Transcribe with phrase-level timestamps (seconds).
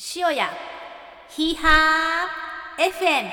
[0.00, 0.48] 塩屋
[1.28, 3.30] ヒーハー FM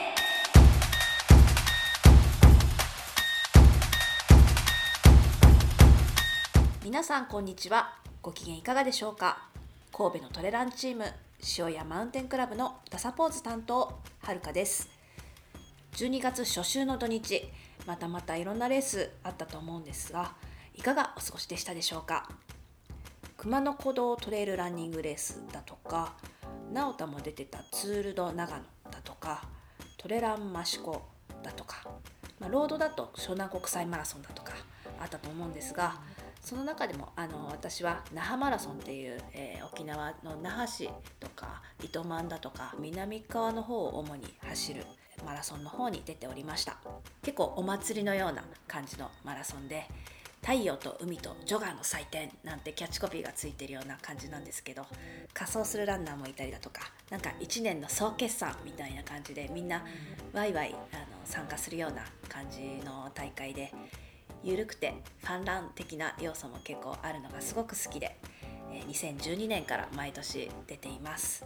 [6.84, 7.94] 皆さんこんにちは。
[8.24, 9.48] ご機嫌いかがでしょうか？
[9.94, 11.06] 神戸のトレランチーム
[11.56, 14.90] 塩屋マウンテンクラブのダサポーズ担当はるかです。
[15.98, 17.44] 12月初週の土日
[17.86, 20.34] またまたいろんなレースあったと思うんですが
[20.74, 22.28] いかがお過ごしでしたでしょうか？
[23.38, 26.14] 熊野古道トレイルランニングレースだとか
[26.74, 29.44] 直太も出てたツール・ド・長野だとか
[29.98, 31.02] トレラン益子
[31.44, 31.84] だとか、
[32.40, 34.54] まあ、ロードだと湘南国際マラソンだとか
[35.00, 35.96] あったと思うんですが
[36.42, 40.90] その中でもあの私は那覇マラソンっていう、えー、沖縄の那覇市
[41.20, 44.86] とか糸満だとか南側の方を主に走る
[45.26, 46.78] マラソンの方に出ておりました。
[47.24, 49.88] 結構お祭りのような感じのマラソンで
[50.46, 54.86] 太陽と海とジョガーの祭典なんてキャッチコピーがついてるような感じなんですけど
[55.34, 59.84] 仮装するランナーもいたりだとかなんか1年の総決算みたいな感じでみんな
[60.34, 63.74] ワイワイあの参加するような感じの大会で
[64.44, 68.16] 緩くてファンラン的な要素も結構あるのがすごく好きで
[68.88, 71.44] 2012年から毎年出ています。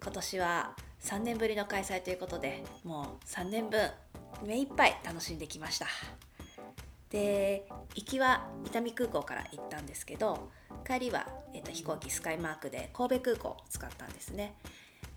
[0.00, 3.90] 今年は3年ぶりの開催ということでもう3年分
[4.44, 5.86] 目いっぱい楽しんできました。
[7.10, 10.48] で行きは伊丹空港から行ったんですけど
[10.86, 14.54] 帰りは、えーと、飛行機スカイマークで神戸空港を使ったんですね。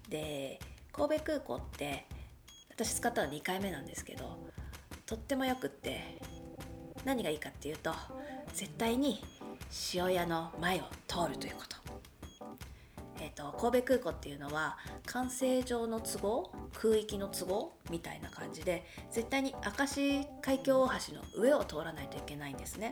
[0.09, 0.59] で
[0.91, 2.05] 神戸空港って
[2.69, 4.37] 私使ったの2回目なんですけど
[5.05, 6.17] とってもよくって
[7.05, 7.91] 何がいいかっていうと
[8.53, 9.23] 絶対に
[9.93, 11.82] 塩屋の前を通るということ。
[13.23, 22.91] えーと、神戸空港っていうのは管制上の都合空域の都合みたいな感じで絶対に明石海峡大橋の上を通らないといけないんですね。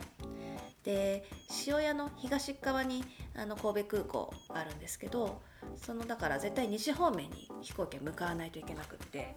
[0.84, 1.28] で
[1.66, 3.04] 塩屋の東側に
[3.36, 5.42] あの神戸空港あるんですけど
[5.76, 9.36] そのだから絶対西方面に飛行機向かわないといけなくって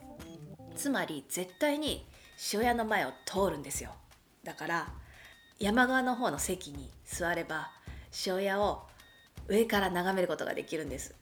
[0.76, 2.08] つまり絶対に
[2.54, 3.92] 塩屋の前を通るんですよ
[4.44, 4.88] だから
[5.60, 7.70] 山側の方の席に座れば
[8.26, 8.88] 塩屋を
[9.48, 11.16] 上から眺めることができるんです。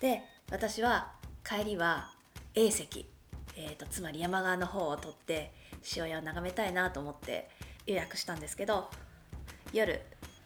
[0.00, 1.12] で私は
[1.44, 2.12] 帰りは
[2.54, 3.08] A 席、
[3.56, 5.52] えーと、つまり山側の方を取って
[5.96, 7.48] 塩屋を眺めたいなと思って
[7.86, 8.90] 予約したんですけど
[9.72, 10.00] 夜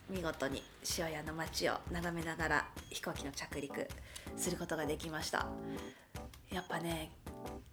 [0.08, 0.62] 見事に
[0.98, 3.88] 塩屋の街を眺めながら飛行機の着陸
[4.36, 5.46] することができました。
[6.50, 7.12] やっぱね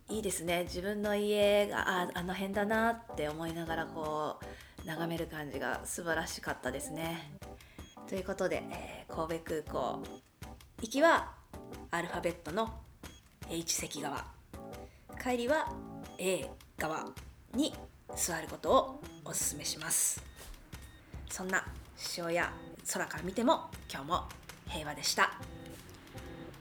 [0.09, 0.63] いいですね。
[0.63, 4.37] 自分の家がああの辺だなって思いながらこ
[4.83, 7.31] う眺める感じが素晴らしかったですね。
[8.07, 10.03] ということで、えー、神戸空港
[10.81, 11.33] 行きは
[11.91, 12.73] アルファベットの
[13.49, 14.25] H 席側
[15.21, 15.69] 帰りは
[16.17, 17.05] A 側
[17.53, 17.73] に
[18.15, 20.23] 座ることをおすすめします。
[21.29, 21.65] そんな
[22.17, 22.53] 塩や
[22.93, 24.23] 空から見ても今日も
[24.67, 25.33] 平和でした。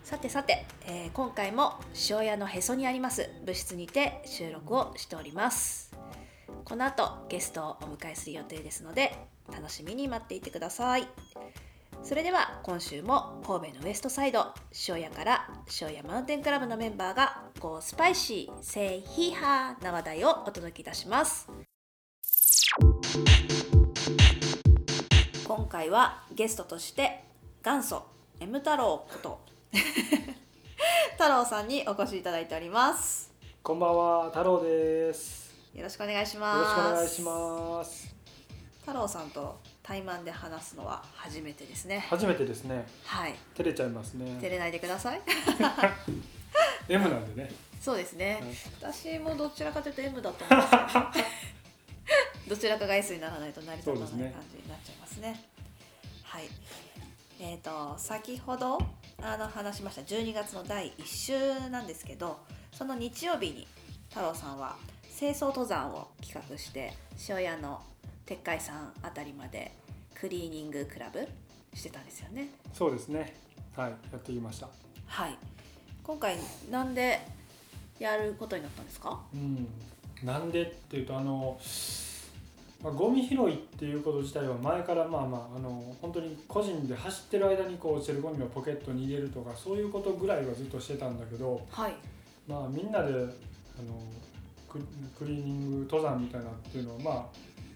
[0.02, 1.74] さてさて、えー、今回も
[2.10, 5.92] 塩屋のへそにあります部室にて収録をしております。
[6.64, 11.08] この後ゲストをお迎えする予定ですので楽しみに待っていてください。
[12.02, 14.54] それでは今週も神戸のウエストサイド
[14.88, 15.48] 塩屋から
[15.80, 21.48] 塩屋マウンテンクラブのメンバーが Go スパイシー Say ヒーハーな話題をお届けいたします。
[25.46, 27.24] 今回はゲストとして
[27.64, 28.02] 元祖
[28.40, 29.40] M 太郎こと
[31.18, 33.32] 太郎さんにお越しいただいております。
[33.62, 35.52] こんばんは太郎です。
[35.74, 36.58] よろしくお願いします。
[36.58, 38.15] よろしくお願いします
[38.86, 42.06] 太郎さんと対マンで話すのは初めてですね。
[42.08, 42.86] 初めてですね。
[43.04, 43.34] はい。
[43.56, 44.38] 照れちゃいますね。
[44.40, 45.20] 照れないでください。
[46.88, 47.50] M なんでね。
[47.80, 48.40] そうですね、
[48.80, 51.06] 私もどちらかというと M だと思うんですよ
[52.48, 55.44] どちらかが S にならないと成り立たない感じになっちゃいますね。
[56.22, 56.48] はい。
[57.40, 58.78] えーと、先ほど
[59.20, 62.38] あの話しました12月の第1週なんですけど
[62.72, 63.66] その日曜日に
[64.10, 64.76] 太郎さんは
[65.18, 66.94] 清掃登山を企画して
[67.28, 67.82] 塩屋の
[68.26, 69.72] 鉄海山あたりまで
[70.14, 71.26] クリーニングクラブ
[71.72, 72.48] してたんですよね？
[72.72, 73.36] そうですね。
[73.76, 74.68] はいやってきました。
[75.06, 75.38] はい。
[76.02, 76.36] 今回
[76.70, 77.20] なんで
[78.00, 79.20] やることになったんですか？
[79.32, 79.68] うん。
[80.24, 81.58] なんでっていうとあの
[82.82, 91.94] まあ、ゴミ拾いっていうこと自体は前からまあまああの本当に個人で走ってる間にこう落ちてるゴミをポケットに入れるとかそういうことぐらいはずっとしてたんだけど、はい、
[92.46, 93.32] まあみんなであの
[94.68, 94.78] ク
[95.24, 97.24] リーニング登山みたいなっていうのはまあ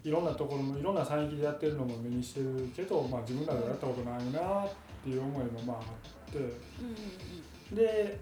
[0.02, 4.72] いろんなところもいろんな山域でやってるのも目にしてるけど、まあ、自分らでやったことないなっ
[5.04, 6.46] ていう思いもまああって、うん
[7.70, 8.18] うん、で、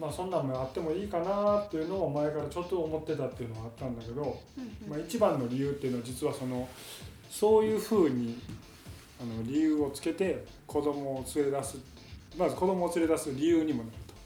[0.00, 6.68] まあ、そんなんもあってもいいかなっていうのを前からちょっと思ってたっていうのはあったんだけど、うんうん、まあ、一番の理由っていうのは実はその
[7.30, 8.38] そういうふうに
[9.20, 11.76] あの理由をつけて子供を連れ出す。
[11.76, 11.80] っ
[12.38, 14.24] まず子供を連れ出す理由にもなると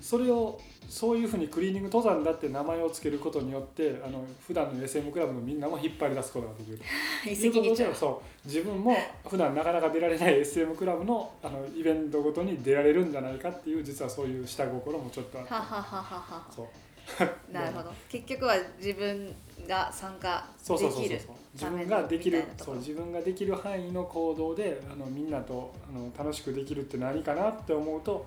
[0.00, 0.58] それを
[0.88, 6.78] そういうふうにクリーニング登山だって名前を付けることによってあの普段の SM クラブのみんなも引っ張り出すことができる。
[7.24, 8.96] 一石二鳥そう自分も
[9.28, 15.52] 普段なかなか出られない SM クラブのあのイベントごとに出られるんじゃないかっていう実はそういう下心もちょっとあって。
[15.52, 16.46] ははははは。
[16.54, 16.66] そう。
[17.52, 17.92] なるほど。
[18.08, 19.34] 結局は自分
[19.66, 21.20] が参加できる
[21.54, 28.26] 自分ができるそう自分ができる範囲の行動であのみんなとあの楽しくできるって何かなって思うと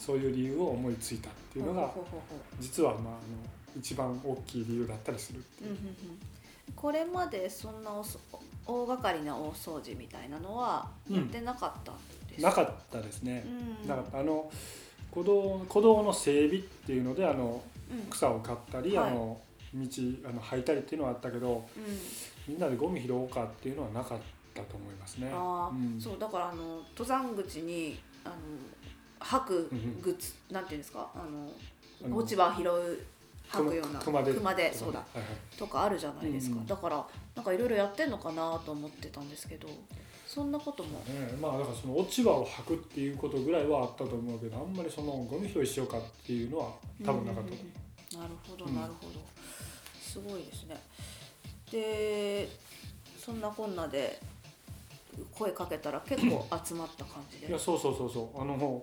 [0.00, 1.92] そういう理由を思いついたっていうのが
[2.58, 3.20] 実は、まあ、あの
[3.78, 5.70] 一番大きい理由だったりするっていう。
[5.70, 5.94] うんうんうん。
[6.74, 8.18] これまでそんなおそ
[8.66, 11.16] 大掛かりな大掃除みたいなのはうん。
[11.16, 11.92] やってなかった
[12.30, 13.44] ですなかったですね。
[13.82, 13.84] う。
[13.84, 13.88] ん。
[13.88, 14.20] なかった。
[14.20, 14.50] あの
[15.10, 17.62] 歩道歩道の整備っていうのであの
[17.92, 18.10] うん。
[18.10, 19.10] 草を刈ったり、はい。
[19.10, 19.38] あの
[19.74, 19.86] 道
[20.24, 21.98] あの履いたりっていうのはあったけどうん。
[22.48, 24.18] みんなでゴミ拾おうかっていうのはなかっ
[24.54, 25.30] たと思いますね。
[25.30, 26.00] ああ、うん。
[26.00, 28.34] そうだからあの登山口にあの
[29.20, 30.00] 吐くうんうん。
[30.00, 31.10] グッズ、なんていうんですか？
[31.14, 33.06] ああのの落ち葉拾う
[33.48, 34.98] 吐くような熊手熊手そうだ。
[35.00, 35.26] はいはい。
[35.56, 37.06] とかあるじゃないですか、うんうんだから
[37.36, 39.68] なんかいろいろやってんのかなと思ってたんですけど
[40.26, 40.98] そんなことも。
[41.00, 46.72] ね、まあだからその落ち葉を履くっていうことぐらいはあったと思うけどあんまりそのゴミ拾いしようかっていうのは
[47.04, 47.50] 多分なかった。
[47.50, 47.52] う。
[47.52, 47.72] うんうんうん
[48.12, 48.74] なるほどうん。
[48.74, 49.20] なるほど、
[50.02, 50.76] すごいですね。
[51.70, 52.48] で
[53.18, 54.20] そんなこんなで
[55.32, 57.48] 声かけたら結構集まった感じで。
[57.48, 58.40] いやそうそうそうそう。
[58.40, 58.82] あの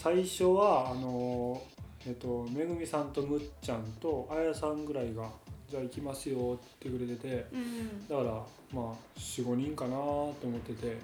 [0.00, 1.60] 最初はあの
[2.06, 5.28] えっとめぐみさんとむっちゃんとあやさんぐらいが
[5.68, 8.30] じゃあ行きますよって言ってくれててうんだから
[8.72, 9.96] まあ45人かなと
[10.44, 10.98] 思ってて、うん。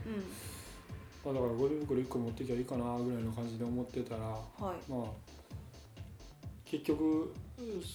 [1.25, 4.91] まあ、だからゴミ袋1個持ってきゃいいかなぐらいの感じで思ってたらはい。
[4.91, 5.25] まあ
[6.65, 7.35] 結局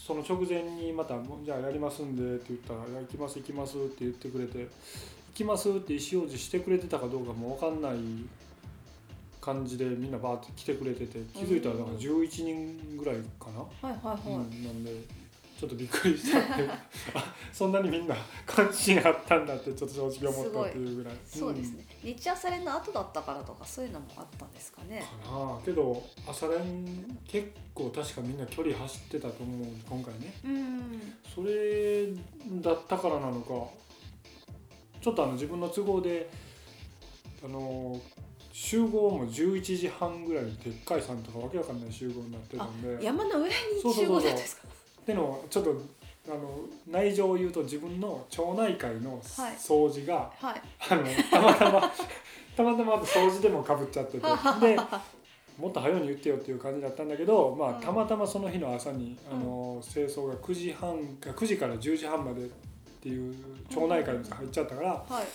[0.05, 1.15] その直前にまた
[1.45, 4.67] 「じゃあやりますんで」って言ったら「いや行きます行きます」って言ってくれて「行
[5.33, 7.95] きます」って意思表示してくれてたかどうかも分かんない
[9.41, 14.91] 感じでみんなバーって来てくれてて気づいたらだから11人ぐらいかな、はいはいはい、うん、なんで
[15.59, 16.71] ちょっとびっくりしたっていう。
[17.13, 18.15] あそんなにみんな
[18.45, 21.13] 関心あったんだってちょっと正直思ったっていうぐらい。
[21.27, 25.03] そうですね、日朝練の後だったからとかそういうのもあったんですかね。
[25.25, 25.59] かな。
[25.65, 30.33] けど朝練結構確かみんな距離走ってたと思う今回ね。
[30.45, 31.13] うん。
[31.35, 32.07] それ
[32.61, 33.67] だったからなのか。
[35.01, 36.29] ちょっとあの自分の都合で
[37.43, 37.99] あの
[38.61, 42.99] 集合も11時半ぐらいにでっかい山とかわけわかんない集合になってたんで。
[43.01, 44.17] 山の上に集そうそうそうそう。
[44.17, 44.67] 合だったんですか？
[45.07, 45.81] でのちょっと
[46.27, 46.59] あの
[46.91, 49.53] 内情を言うと自分の町内会のはい。
[49.55, 50.61] 掃除が、はい。
[50.89, 51.81] あのたまたま
[52.57, 54.19] たまたま掃除でもかぶっちゃってて。
[54.19, 54.27] で
[55.57, 57.81] もっと早うに言ってよっていう感じだったんだけど、まあ、うん。
[57.81, 62.49] たまたまその日の朝に、あの清掃が9時半か9時から10時半までっ
[63.01, 63.33] ていう
[63.69, 65.25] 町内会に入っちゃったから、はい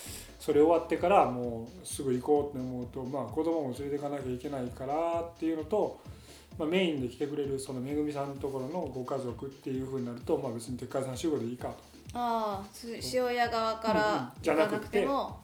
[0.45, 5.99] それ終わってからもうすぐ行こうって思うと、まあ、子供も連れていかなきゃいけないからっていうのと、
[6.59, 11.69] まあ、メインで来てくれるそのめぐみさんのところのご家族っていうふうになると、まあ、別に鉄海山集合でいいか
[12.13, 14.03] ああつ塩屋側かうんうん。
[14.03, 15.41] らじゃ行かなくてても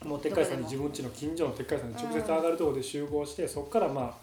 [0.00, 4.14] ともう鉄海山に自分家の近所の鉄海山に直接上がるところで集合して、そこからまあ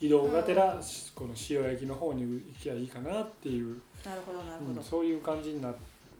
[0.00, 0.80] 移動がてら、
[1.14, 5.74] この塩焼きの方に行きゃいいかなっていう、なるほどなるほど、うんそういう感じになっ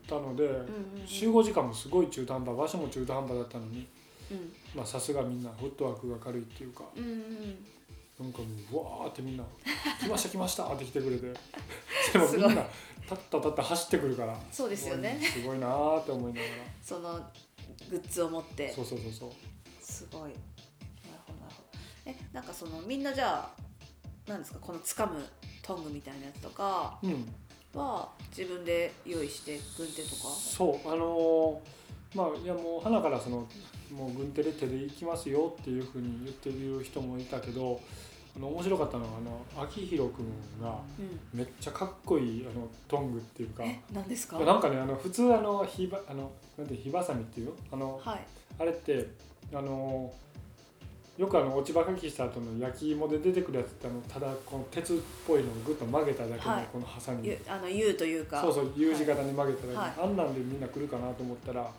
[0.06, 0.56] たので、うんう
[0.98, 1.06] んうん。
[1.06, 3.86] 集合時間もすごい中途半端場所も中途半端だったのに
[4.30, 4.52] うん。
[4.74, 6.84] まあさすがみんなフットワークが軽いっていうか。
[6.96, 7.66] うんうん
[8.18, 9.44] なんかもううわーってみんな
[10.00, 11.24] 「来ました来ました」って来てくれて
[12.14, 12.66] でもみんな
[13.06, 15.20] たったたった走ってくるからそうですよね。
[15.22, 16.46] すごいなーって思いなが
[16.82, 17.20] その
[17.90, 18.68] グッズを持って。
[18.68, 19.30] らそうそうそうそう。
[19.82, 20.22] すごい。
[20.22, 20.34] なる
[21.26, 21.78] ほどなるほど。
[22.06, 23.52] えなんかそのみんなじゃ
[24.26, 24.60] あなんですか？
[24.62, 25.22] この掴む
[25.62, 27.34] トングみたいなやつとかうん
[27.76, 30.28] は自分で用意して軍手とか？
[30.30, 33.46] そうあのーまあいやもう花からその
[33.94, 37.80] もう軍手で手で行きますよっていうふうに言ってる人もいたけど
[38.36, 39.10] あの面白かったのは
[39.56, 40.26] あの秋広くん
[40.62, 41.02] がう
[41.36, 41.38] ん。
[41.38, 43.64] めっちゃかっこいいあのトングっていうか。
[43.64, 44.38] え何ですか？
[44.38, 47.54] なんかねあの普通あの火ばあのなんて火ばさみっていうの？
[47.72, 48.26] あのはい。
[48.58, 49.08] あれって
[49.52, 50.12] あの
[51.16, 54.96] よくあの落ち葉かきした後の焼き芋で出てくるやつってあのただこの鉄っ
[55.26, 56.68] ぽいのをグッと曲げただけのはい。
[56.70, 58.42] このハサミ、ゆあの U というか。
[58.42, 59.92] そうそう U 字型に曲げただけ、はい。
[59.98, 61.70] あんなんでみんな来るかなと思ったら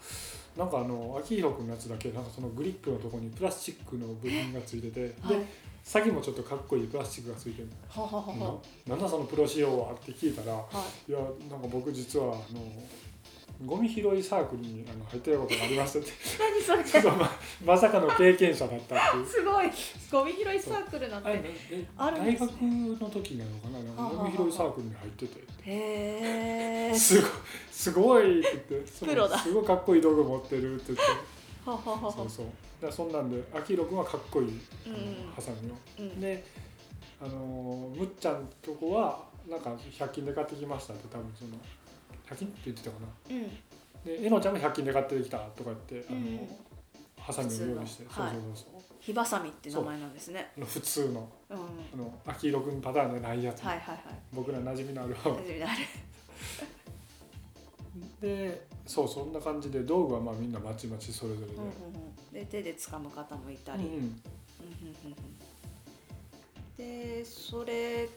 [0.58, 5.38] なんかあの秋広君のやつだけなんかそのグリップのところにプラスチックの部品がついてて、はい。
[5.38, 5.46] で
[5.84, 8.36] 先もちょっとかっこいいプラスチックがついてるはははは。
[8.36, 10.64] の、ななんだそのプロ仕様はって聞いたらは
[11.08, 12.60] いいやなんか僕実はあの
[13.66, 16.12] ゴミ拾いサークルにあの入ってたことがありましたって。
[16.40, 16.84] 何それ。
[16.84, 17.32] ちょっとま
[17.66, 19.26] まさかの経験者だったっていう。
[19.28, 19.70] すごい。
[20.12, 21.30] ゴミ拾いサークルなんて。
[21.72, 22.70] えあるん大学ですね。
[23.00, 23.80] の時なのかな？
[23.80, 25.40] なんかゴミ拾いサークルに入ってて。
[25.66, 27.32] へえすごい
[27.72, 29.06] すごいって言って。
[29.06, 29.38] プロだ。
[29.40, 31.06] すごいかっこいい道具持ってるって言って。
[31.66, 32.46] そうそう。
[32.86, 34.60] らそんなんで秋広君はかっこいい
[35.36, 35.76] ハサミを。
[36.00, 36.22] うん。
[36.22, 36.44] で
[37.20, 41.52] あのーむっちゃんとこはなんか100均で買ってきましたって多分その
[42.30, 43.08] 100均って言ってたかな。
[43.36, 43.44] うん。
[44.04, 46.40] でえのちゃんも100均で買ってきたとか言ってあの、うん。
[47.20, 48.82] ハサミを用意してそうそうそうそう。
[49.00, 50.52] 火ばさみって名前なんですね。
[50.66, 51.30] 普通の。
[51.50, 51.58] うん。
[51.58, 51.62] あ
[51.98, 54.00] の秋広君パターンじゃないやつ、はいはいはい。
[54.34, 55.82] 僕ら馴染みのある初めてある。
[58.22, 62.34] でそうそんな感じで道具はまあみんなバチバチそれぞれで、うんうんうん。
[62.34, 64.22] で手で掴む方もいたり、うんうん。
[66.78, 68.08] でそれ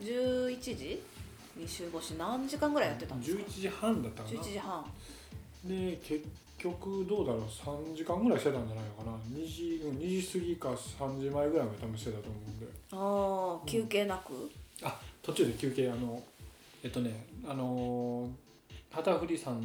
[0.00, 1.02] 11時
[1.58, 4.38] に集合し何時間ぐらいやってたんですか？11時半だったかな。
[4.40, 4.84] 11時半。
[5.64, 6.24] で結
[6.58, 9.16] 局どうだろう？3時間ぐらいしてたんじゃないのかな。
[9.36, 12.66] 2時うん2時過ぎか3時前ぐらいまで多分してたと思うんで。
[12.92, 14.50] ああ休憩なく、
[14.82, 16.22] あ途中で休憩あの
[16.82, 18.48] えっとねあのー
[18.90, 19.60] 旗振山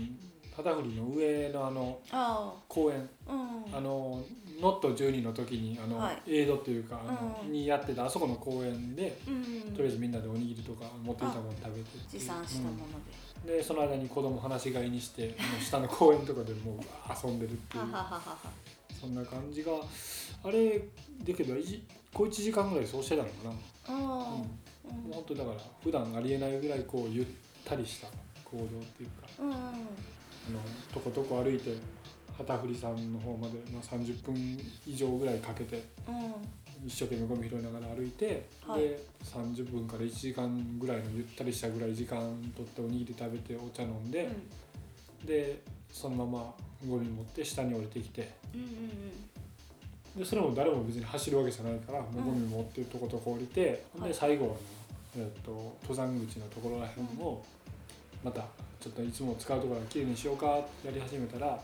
[0.55, 3.09] 旗振の上のあのあ公園。
[3.27, 4.23] あの
[4.61, 6.21] ノット12の時にあの、はい。
[6.27, 7.51] エイドっていうかあの、うん。
[7.51, 13.57] にやってたあそこの公園でうんとりあえずみんなでおにぎりとか持ってきたもの食べて持参したもので、うん。
[13.57, 17.83] でその間に子供放し飼いにしてもう下の公園とかでもう遊んでるっていう。
[19.01, 19.71] そんな感じが
[20.43, 20.85] あれだ
[21.35, 21.55] けど
[22.13, 23.51] 小1時間ぐらいそうしてたのかな、
[23.87, 24.37] あ
[24.85, 27.25] うん、も本当だから普段ありえないぐらいこうゆっ
[27.65, 28.07] たりした
[28.45, 29.27] 行動っていうか。
[29.39, 30.12] うん
[30.51, 30.59] の
[30.93, 31.75] とことこ歩いて
[32.37, 34.35] 旗振さんの方まで、まあ、30分
[34.85, 36.33] 以上ぐらいかけてうん。
[36.85, 38.81] 一生懸命ゴミ拾いながら歩いて、はい。
[38.81, 42.17] で30分から1時間ぐらいのゆったりしたぐらい時間
[42.57, 44.29] とっておにぎり食べてお茶飲んで、
[45.25, 46.53] でそのまま
[46.85, 48.33] ゴミ持って下に降りてきて。
[48.53, 48.69] うんうん
[50.13, 54.09] でそれも誰も別に走るわけじゃないからもうゴミ持ってるとことこ降りて、はい。
[54.09, 54.55] で最後は
[55.15, 57.43] あの、えっと登山口のところらへんを
[58.23, 58.45] また
[58.83, 61.57] ちょっといつも使うところきれいにしようかってやり始めたら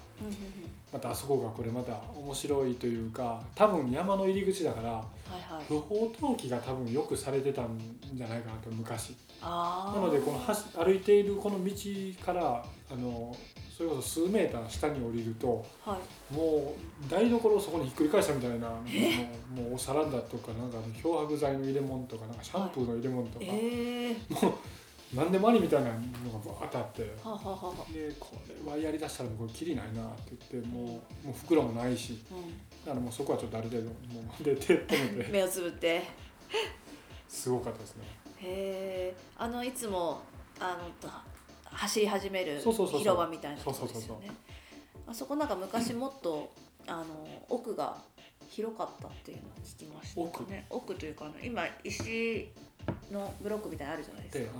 [0.93, 5.65] またあそこがこれまた面白いというか多分山の入り口だからはいはい。
[5.67, 7.77] 不法投棄が多分よくされてたん
[8.13, 9.17] じゃないかなと昔。
[9.41, 11.71] なのでこの橋歩いているこの道
[12.25, 13.35] からあの
[13.77, 15.97] それこそ数メーター下に降りるとは
[16.31, 16.33] い。
[16.33, 16.73] も
[17.05, 18.75] う台所をそこにひっくり返したみたいなも
[19.57, 24.15] うもうお皿だとかなんか漂白剤の入れ物とかなんかシャンプーの入れ物とか、ええ
[25.13, 25.99] 何でもありみたいなのが
[26.45, 27.01] バーッとあって。
[27.01, 27.93] はあはあはあはあ。
[27.93, 30.81] でこれはやりだしたらこれきりないなって言っても
[31.23, 32.23] うもう袋もないし。
[32.85, 33.93] だからもうそこはちょっとある程度も
[34.39, 35.87] う出て止めて目をつぶって。
[35.87, 36.03] へ
[37.27, 38.03] すごかったですね。
[38.43, 39.15] え。
[39.37, 40.21] あのいつも
[40.59, 41.23] あのた
[41.63, 44.37] 走り始める広場みたいなところですそうそうそうよね
[45.07, 46.51] あそこなんか昔もっと
[46.87, 47.05] あの
[47.49, 47.97] 奥が
[48.47, 50.65] 広かったっていうのを聞きましたね。
[50.69, 52.51] 奥というかあの今石
[53.11, 54.51] のブロックみたいなのあるじゃないですでか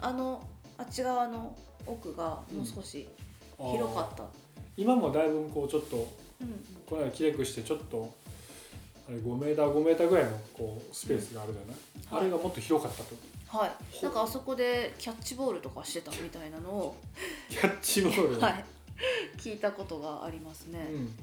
[0.00, 0.42] ああの
[0.78, 3.08] あっち側の奥がもう少し
[3.58, 4.24] あ広かった、
[4.76, 5.96] 今もだいぶこうちょっと
[6.40, 6.64] うん。
[6.86, 8.12] この間きれくしてちょっと
[9.08, 11.78] あれ5メーター5メーターぐらいのこうスペースがあるじゃない、はい
[12.10, 13.16] あれがもっと広かったと。
[13.48, 14.04] はい。
[14.04, 16.96] なんかあそこでキャッチボールとかしてたみたいなのを、
[17.48, 18.64] キャッチボールはい、
[19.36, 21.16] 聞いたことがありますね、うん、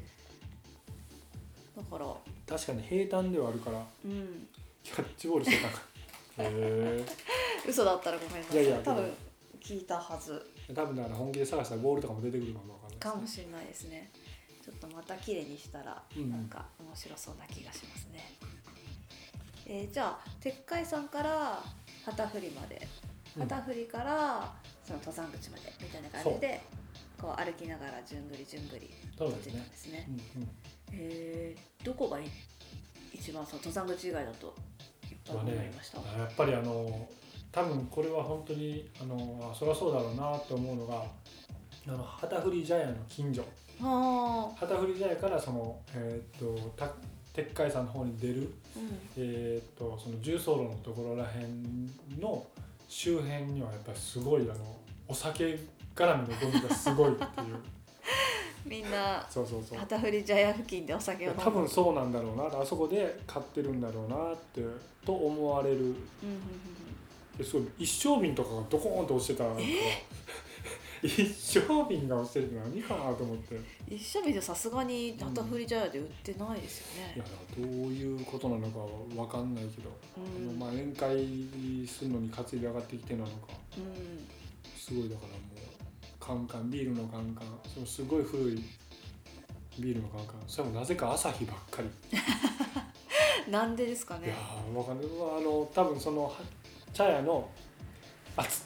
[1.78, 2.14] だから。
[2.48, 4.48] 確かに平坦ではあるからうん。
[4.84, 5.70] キャッチボールしてた
[6.38, 7.06] え
[7.68, 8.64] 嘘だったらごめんなさい。
[8.64, 9.12] いやいや多分
[9.60, 10.42] 聞いたはず。
[10.74, 13.00] 多分だから本気で探したらボールとかも出てくるかもわかんない。
[13.00, 14.12] かもしれないですね。
[14.64, 16.32] ちょっとまた綺麗にしたらうん。
[16.32, 18.34] なんか面白そうな気がしますね、
[19.66, 21.64] えーじゃあ鉄海山から
[22.06, 22.88] 旗振りまで。
[23.38, 23.42] うん。
[23.44, 26.62] 旗振りからその登山口までみたいな感じで
[27.20, 29.60] こう歩きながらじゅんぐりじゅんぐり撮ってそうですね。
[29.60, 30.08] たんですね。
[30.08, 30.48] うんうん。
[30.48, 30.48] へ
[30.94, 32.24] えどこがい
[33.14, 34.56] 一番その登山口以外だと
[35.28, 35.72] まあね
[36.18, 37.08] やっぱりあの
[37.52, 41.04] 多分これは本当にあのあそりゃそうだろうなと思うのが
[41.88, 43.42] あの旗振茶屋の近所。
[43.82, 46.92] はあ旗振茶屋からそのえーっとた
[47.34, 49.00] 鉄海山の方に出るうん。
[49.18, 51.88] えー、とその重曹路のところらへん
[52.20, 52.46] の
[52.88, 55.60] 周辺にはやっぱりすごいあのお酒
[55.96, 57.28] 絡みのゴミがすごいっていう
[58.66, 59.80] みんなそうそうそう。
[59.80, 61.44] 旗振り茶屋付近でお酒を飲む。
[61.44, 64.62] 多分そうなんだろうなあそこで買ってるんだろうなって
[65.06, 65.78] と思われる。
[65.78, 66.02] うんうんうん
[67.38, 69.60] ですごい一升瓶とかがドコーンと落ちてたから、
[71.02, 73.56] 一升瓶が落ちてるって何かなと思って。
[73.56, 77.16] いうん一緒見でさすがに旗振り茶屋で売ってないですよね。
[77.18, 77.24] や、
[77.58, 80.50] どういうことなのかは分かんないけど、うん。
[80.50, 83.32] あのまあ、宴会するのに担いで上がってきてるのか。
[83.78, 84.28] うん。
[84.78, 85.51] すごいだからもう
[86.22, 87.48] カンカンビールのカンカン。
[87.74, 88.64] そのすごい古い
[89.80, 90.36] ビールのカンカン。
[90.48, 91.90] それもなぜか朝日ばっかり、
[93.52, 94.28] なんでですかね。
[94.28, 95.08] いやーわかんない。
[95.08, 96.32] まああの多分そのは
[96.94, 97.50] 茶屋の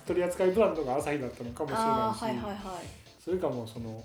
[0.06, 2.86] 取り扱いブランドが朝日だったのかもしれないし、はいはいはい。
[3.24, 4.04] それかもうその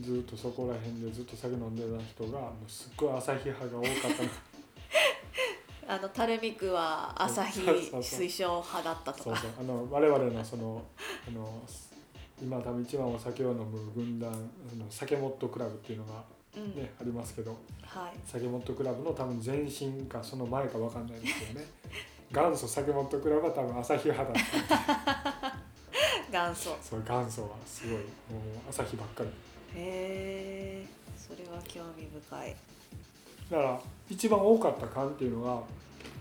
[0.00, 4.22] ずっとそこら辺でずっと酒飲んでた人がもうすっごい朝日派が多かった。
[4.22, 4.28] の
[5.88, 7.60] あのタルミクは朝日
[8.00, 9.22] 推奨派だったとか。
[9.24, 9.50] そうそう。
[9.60, 10.82] あの我々のその
[11.28, 11.62] あの
[12.40, 14.34] 今多分一番お酒を飲む軍団あ
[14.76, 16.22] の酒モットクラブっていうのが
[16.56, 16.74] うん。
[16.74, 18.18] ね、ありますけどはい。
[18.24, 21.66] 酒モットクラブの多分前身かその前か分かんないですけどね。
[22.32, 25.56] 元祖酒モットクラブは多分朝日派だった
[26.48, 26.76] 元祖。
[26.82, 28.04] そう元祖はすごいもう
[28.68, 29.30] 朝日ばっかり。
[29.74, 32.56] へえそれは興味深い。
[33.50, 35.62] だから一番多かった缶っていうのが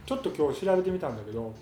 [0.05, 1.53] ちょっと今日調べてみたんだけど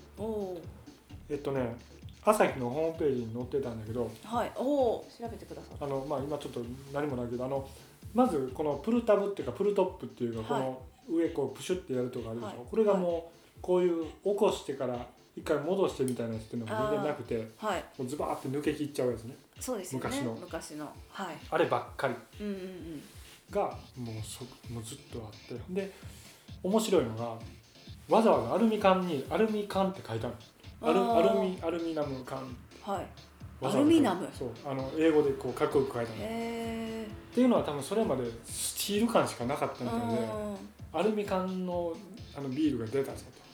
[1.30, 1.74] えっとね
[2.24, 4.52] 朝日のホームページに載ってたんだけどはい。
[4.56, 4.62] お
[4.96, 5.84] お調べてくださった。
[5.84, 6.60] あの、まあ、今ちょっと
[6.92, 7.68] 何もないけどあの
[8.14, 10.62] まずこのプルタブっていうかプルトップっていうかこはい。
[10.62, 12.56] の上こうプシュってやるとかあるでしょ、はい。
[12.70, 17.84] これがもうこういう起こしてから一回戻してみたいなやつっていうのが全然なくてはい。
[17.98, 19.34] もうズバーって抜け切っちゃうやつね。
[19.60, 20.06] そうですよね。
[20.08, 20.32] 昔の。
[20.34, 20.90] 昔の。
[21.10, 21.36] はい。
[21.50, 22.14] あればっかり。
[22.40, 23.02] うんうんうん。
[23.50, 23.62] が
[23.96, 25.62] もうそもうずっとあって。
[25.74, 25.92] で
[26.62, 27.36] 面白いのが
[28.08, 30.36] わざわざアルミ缶にアルミ缶って書いてある
[30.84, 32.38] アルアルミアルミナム缶。
[32.82, 33.06] はい。
[33.64, 34.28] アルミナム？
[34.36, 34.48] そう。
[34.64, 40.28] あの英語でこうかっこよく書いてあるへえっていうのは多分それまでスチール感しかなかったみたいで
[40.92, 41.92] アルミ缶の
[42.36, 43.44] あのビールが出たぞと。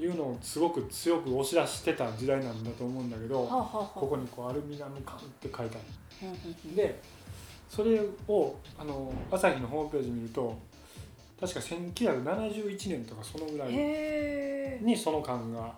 [0.00, 3.44] いうのをすごく強く押し出してた時代なんだと思うんだけど
[3.94, 5.80] ここにこうアルミナム缶って書いてあ
[6.22, 7.00] うんで
[7.68, 10.56] それをあの朝日のホームページ見ると
[11.40, 13.72] 確か1971年とかそのぐらい
[14.84, 15.72] にその缶が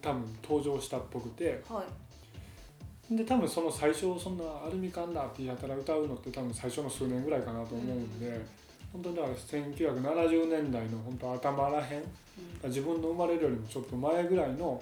[0.00, 1.62] 多分登場したっぽくて。
[1.68, 3.16] はい。
[3.16, 8.46] で多分その最初そんなアルミ缶だってやたら歌うのって多分最初の数年ぐらいかなと思うんで、うん。
[8.94, 12.02] 本当にだから1970年代の本当頭らへん
[12.64, 12.68] うん。
[12.70, 14.80] 自分の生まれるよりもちょっと前ぐらいのはは。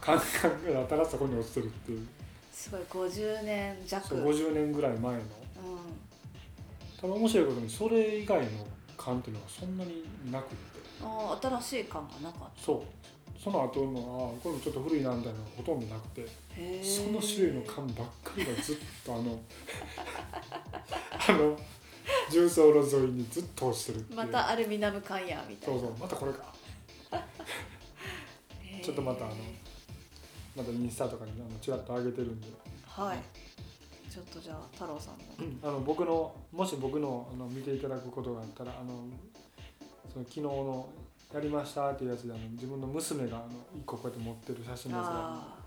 [0.00, 2.06] 感覚がやたらそこに落ちてるっていう。
[2.52, 4.08] すごい50年弱。
[4.08, 5.18] そう50年ぐらい前の。
[5.20, 5.22] う
[7.00, 8.46] ただ面白いことにそれ以外の
[8.96, 11.04] 缶っていうのがそんなになくって。
[11.04, 12.82] んああ新しい感がなかっそう
[13.42, 16.26] その後のあこれもちょっと古いなみたいなのがほとんどなくて
[16.82, 19.38] その種類の缶ばっかりがずっとあの
[21.28, 21.58] あの
[22.30, 25.80] 重曹路沿いにずっと落ちてるってまたアルミナム缶やみたいな。
[25.80, 26.54] そうそうまたこれか。
[28.82, 29.34] ちょっとまたあの
[30.56, 32.48] またインスタとかにあのちらっと上げてるんで。
[32.86, 33.18] はい。
[34.10, 35.18] ちょっとじゃあ太郎さん
[35.62, 39.04] のあの僕のもし僕のあの見ていただくことがあったらあの
[40.10, 40.88] その昨日の
[41.36, 43.46] やりましたっていうやつであの自分の娘があの
[43.76, 45.58] 一個こうやって持ってる写真ですがあ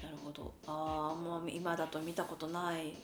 [0.00, 0.52] あなるほど。
[0.66, 2.94] ああもう今だと見たことない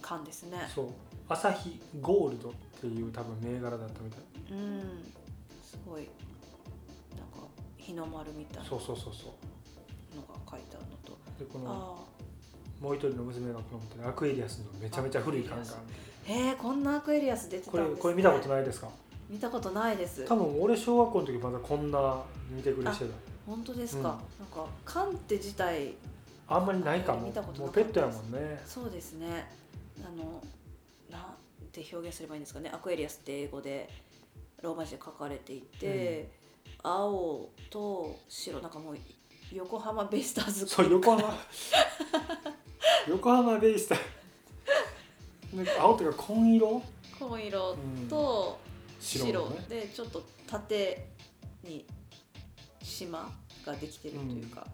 [0.00, 0.58] 缶ですね。
[0.74, 0.86] そう。
[1.28, 4.20] 朝日ゴールドっていう多分銘柄だったみたい。
[4.52, 4.80] うん。
[5.62, 6.02] すごい。
[6.02, 7.46] なんか
[7.76, 8.62] 日の丸みたいな。
[8.62, 9.32] のそうそうそうそう。
[10.16, 11.18] が書いてあるのと。
[11.38, 15.70] でこのあもう一人の娘がこの持ってるアクエリアスのめちゃめちゃ古い缶がある。
[16.28, 18.88] あへえこんなアクエリアス出てたんです、ね、これ見たことないですか？
[19.28, 20.24] 見たことないです。
[20.24, 23.06] 多分俺小学校の時まだこんな見てくれして
[23.46, 25.94] 本当ですか、なんか缶って自体
[26.48, 27.26] たあんまりないかも。
[27.26, 28.60] 見たこともうペットやもんね。
[28.66, 29.50] そうですね。
[30.00, 30.42] あの
[31.10, 31.22] なん
[31.72, 32.70] て表現すればいいんですかね。
[32.72, 33.88] アクエリアスって英語で
[34.62, 36.30] ローマ字で書かれていて、
[36.82, 38.96] 青と白なんかもう
[39.52, 41.34] 横浜ベイスターズそう横浜。
[43.08, 46.82] 横浜ベイスターで青っていうか紺色、
[47.18, 48.08] 紺色うん。
[48.08, 48.58] と
[49.06, 49.66] 白,、白のね。
[49.68, 51.06] でちょっと縦
[51.62, 51.86] に
[52.82, 53.30] 島
[53.64, 54.66] ができてるというか、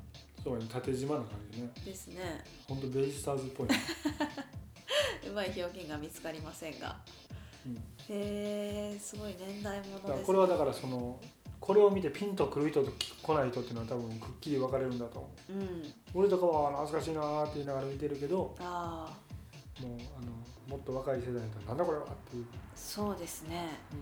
[0.42, 0.64] そうね。
[0.68, 1.70] 縦縞な感じね。
[1.84, 2.44] ですね。
[2.66, 3.68] ほんとベイスターズっぽい、
[5.28, 6.98] うまい表現が見つかりませんが。
[7.64, 11.20] うん、へえすごい年代物だからです、ね、これはだからその
[11.60, 15.52] これを見てピンとくる人と来ない人っていうのは多分くっきり分かれるんだと思う。
[15.52, 15.94] うん。
[16.14, 19.16] 俺とかは懐かしいなーって言いながら見てるけどもうああ
[19.80, 20.32] あの
[20.72, 23.68] もっと若い世代だったらなんだこれはっていう、そうですね。
[23.92, 23.94] う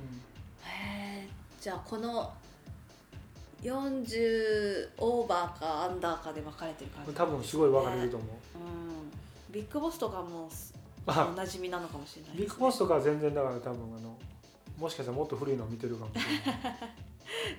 [0.64, 1.28] へえ
[1.60, 2.32] じゃあこの
[3.60, 7.10] 40オーバーかアンダーかで分かれてる感じ。
[7.10, 9.52] ん、多分すごい分かれると思う、うん。
[9.52, 10.48] ビッグボスとかも
[11.06, 11.28] あ。
[11.32, 14.16] おなじみなのかもしれないビッグボスとかは全然だから多分あの
[14.78, 16.78] もしかしたらもっと古いのを見てるかもしれない。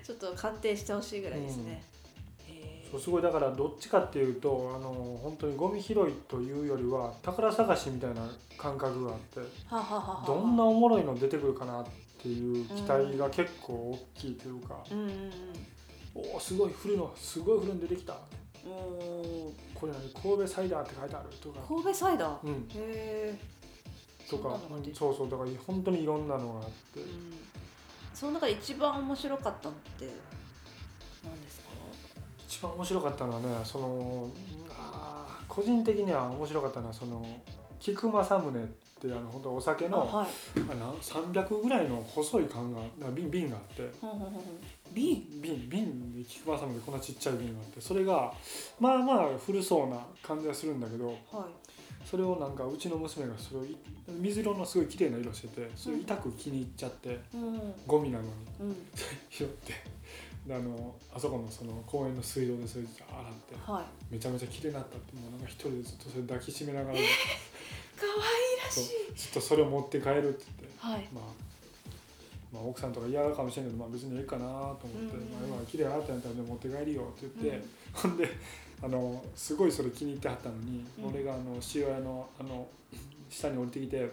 [0.02, 2.01] ちょっと鑑定してほしいぐらいですね、う
[2.98, 4.90] すごいだからどっちかっていうとあの
[5.22, 5.96] 本当にゴミ拾い
[6.28, 8.22] というよりは宝探しみたいな
[8.58, 9.40] 感覚があって
[10.26, 11.86] どんなおもろいの出てくるかなっ
[12.20, 15.30] ていう期待が結構大きいというか、うんうんうん。
[16.14, 18.14] おおすごい古いのすごい古いの出てきた。
[18.62, 20.08] これ何？
[20.22, 23.38] 神戸サイダーって書いてあるとか、神戸サイダー、うん、へえ
[24.30, 24.56] とか
[24.94, 27.08] そうそうだから本当にいろんなのがあって、うん、
[28.14, 30.08] その中で一番面白かったのって？
[32.52, 34.28] 一番面白かったのはねその
[34.70, 37.24] あー個人的には面白かったのはその
[37.80, 38.52] 菊正宗っ
[39.00, 40.26] てあの本当お酒あのはい。
[40.70, 43.90] あの300ぐらいの細い缶がな瓶瓶があって
[44.92, 45.40] 瓶？
[45.40, 48.34] 瓶瓶で菊正宗でこんなちっちゃい瓶があってそれが
[48.78, 51.16] まあまあ古そうな感じはするんだけどはい。
[52.04, 53.76] それをなんかうちの娘がそれをい
[54.08, 57.74] 水色のすごい綺麗な色しててそれ痛く気に入っちゃってうん。
[57.86, 58.76] ゴミなのにうん。
[59.30, 59.72] 拾って
[60.46, 64.14] であのあそこのその公園の水道でそれで洗ってはい。
[64.14, 66.94] めちゃめちゃ綺麗になったってもうなんか一人でずっとそれ抱きしめながら。
[66.94, 67.02] 可愛
[68.64, 68.80] らしい。
[68.80, 71.08] そうずっとそれを持って帰るって言って、はい。
[71.14, 71.24] まあ、
[72.52, 74.98] まあ奥さんとか嫌かもしれんけど、まあ、別にええかなと思ってうん。
[74.98, 77.64] うん「まあ、今綺麗になったんやったら持って帰りよ」って言って、うん。
[77.94, 78.28] ほんで
[78.82, 81.06] あのすごいそれ気に入ってはったのに、うん。
[81.06, 82.66] 俺があの塩屋のあの
[83.30, 84.10] 下に降りてきて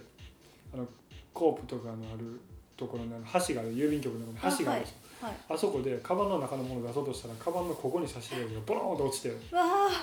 [0.74, 0.88] あの
[1.34, 2.40] コープとかのある
[2.78, 5.34] ところにあの箸がある郵便局のところに箸があるんですよはい。
[5.50, 9.34] あそこでカバンの中のものを出そうとしたらカバンのここに差し入れがボローンと落ちて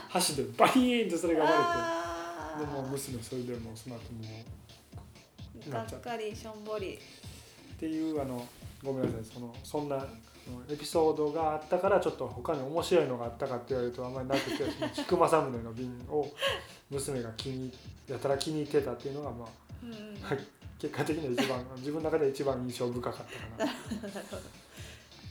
[0.08, 4.20] 箸でバリーンってそれが割あれてでもう娘それでもうその後も
[5.66, 6.98] うがっかりしょんぼり
[7.76, 8.46] っていうあの
[8.84, 10.04] ごめんなさいそのそんな
[10.70, 16.26] エピソードがあったからちょっと他に面白いのがあったかって言われるとあんまりなくてその菊正宗の瓶を
[16.90, 17.72] 娘が気に
[18.08, 19.48] やたら気に入ってたっていうのがまあ
[19.82, 20.38] うん。
[20.78, 23.12] 結果的には一番自分の中で一番印象深かっ
[23.58, 23.72] たかな。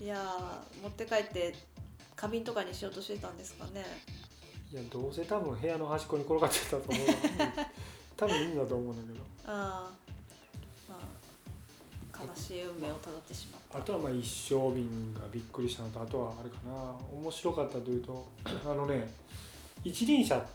[0.02, 1.56] いやー持って帰って
[2.16, 3.86] 花瓶とかにしようとしてたんですかね。
[4.72, 7.08] いやどうせ多分部屋の端っこに転がってたと思う
[8.18, 9.26] 多分いいんだと思うんだけど。
[9.48, 13.80] ああまあ悲しい運命をたどってしまった。
[13.80, 16.96] あとはまあ一生瓶がびっくりしたのとあとはあれかな。
[17.18, 18.26] 面白かったというと
[18.66, 19.10] あのね
[19.84, 20.46] 一輪車っ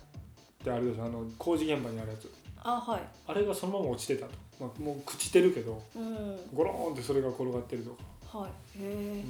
[0.63, 1.05] てあるでしょ。
[1.05, 2.31] あの工事現場にあるやつ。
[2.63, 3.03] あはい。
[3.27, 6.51] あれがそのまま落ちてたと、まあ、もう朽ちてるけどうん。
[6.53, 7.91] ゴローンってそれが転がってると。
[7.93, 8.51] か、はい。
[8.79, 9.25] へえ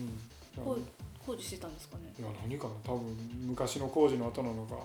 [0.58, 0.86] うん、
[1.26, 2.12] 工事してたんですかね。
[2.18, 2.74] いや何かな。
[2.84, 4.74] 多分昔の工事の後なのか。
[4.74, 4.80] うん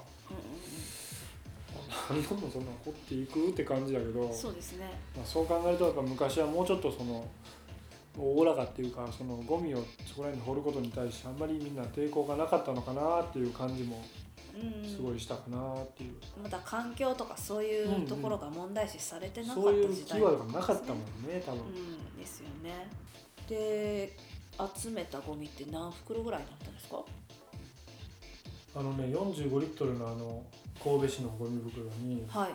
[2.10, 4.90] 何度もそんな掘っていくって感じだけどうんうんそうですね。
[5.16, 7.28] まあ、そう考えるとやっぱ昔はもうちょっとその
[8.18, 14.04] おおらかっていうかそのゴミをそこら辺に掘ることに対してあんまりみんな抵抗がなかったのかなっていう感じも
[14.56, 14.90] うん。
[14.90, 22.18] すごいしたかなっていう、また環境とかそういうところが問題視されてなかったそういう時代キーワードがなかったもんね多分、うん。
[22.18, 22.88] ですよね
[23.48, 24.16] で
[24.76, 27.04] 集めたゴミって何袋ぐらいになったんですか？
[28.78, 30.44] あのね45リットルのあの
[30.84, 32.52] 神戸市のゴミ袋にはい。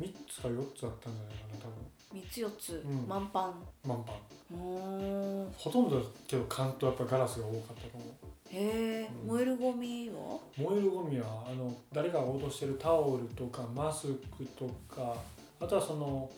[0.00, 1.74] 3つか4つあったんじゃないかな
[2.12, 3.08] 多3つ4つ、うん。
[3.08, 3.52] 満帆。
[3.82, 4.14] 分満帆。
[4.52, 5.48] うー。
[5.48, 8.08] んほとんどだけど缶とやっぱガラスが多かったと思う。
[8.52, 9.28] へえ、うん。
[9.28, 10.38] 燃えるゴミは？
[10.56, 15.16] 燃えるゴミはあの誰かが落としてるタオルとかマスクとか
[15.60, 16.30] あとはその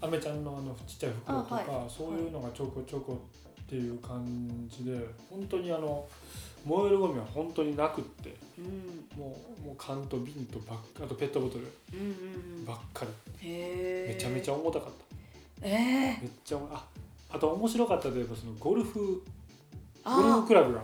[0.00, 1.90] アメちゃんのあのちっちゃい袋とか、あはい。
[1.90, 3.18] そういうのがちょこちょこ
[3.62, 4.24] っていう感
[4.68, 4.98] じで
[5.30, 6.06] 本当にあの
[6.64, 9.20] 燃えるゴミは本当になくってうん。
[9.20, 12.08] もうもう缶と瓶とバッあとペットボトルうんうん
[12.60, 12.64] うん。
[12.64, 13.04] ばっか
[13.40, 13.48] り。
[13.48, 14.90] へえめちゃめちゃ重たかっ
[15.62, 16.84] ええためっちゃあ
[17.30, 19.22] あと面白かったといえばそのゴルフゴルフ
[20.04, 20.82] あクラブが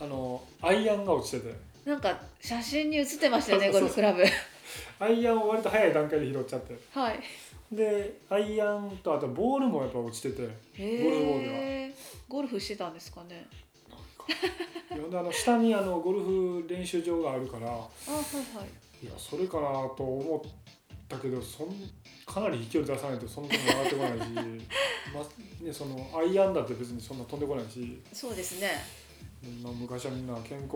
[0.00, 1.48] あのアイアンが落ちてて。
[1.86, 4.22] ーなんか写真に写ってましたよねゴルフクラブ。
[5.00, 6.78] アイアンを割と早い段階で拾っちゃって。
[6.92, 7.20] はい
[7.72, 11.58] でアイアンとあとボールもやっぱ落ちててへゴルフボールは。
[11.58, 11.94] え
[12.28, 13.46] ゴルフしてたんですかね。
[15.10, 17.86] であの下にあのゴルフ練習場があるからあはい
[18.56, 18.64] は
[19.00, 19.04] い。
[19.04, 20.50] いやそれかなと思っ
[21.08, 21.68] たけどそん
[22.26, 24.32] かなり飛距離出さないとそんなに上がってこないし、
[25.12, 28.70] まね、そのアイアンだって別にそんな飛んでこないし、そうですね。
[29.62, 30.74] まあ、昔はみんな健康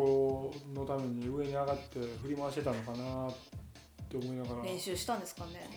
[0.74, 3.34] のために上に上がって振り回してたのかなっ
[4.08, 4.62] て思いながら。
[4.64, 5.68] 練習したんですかね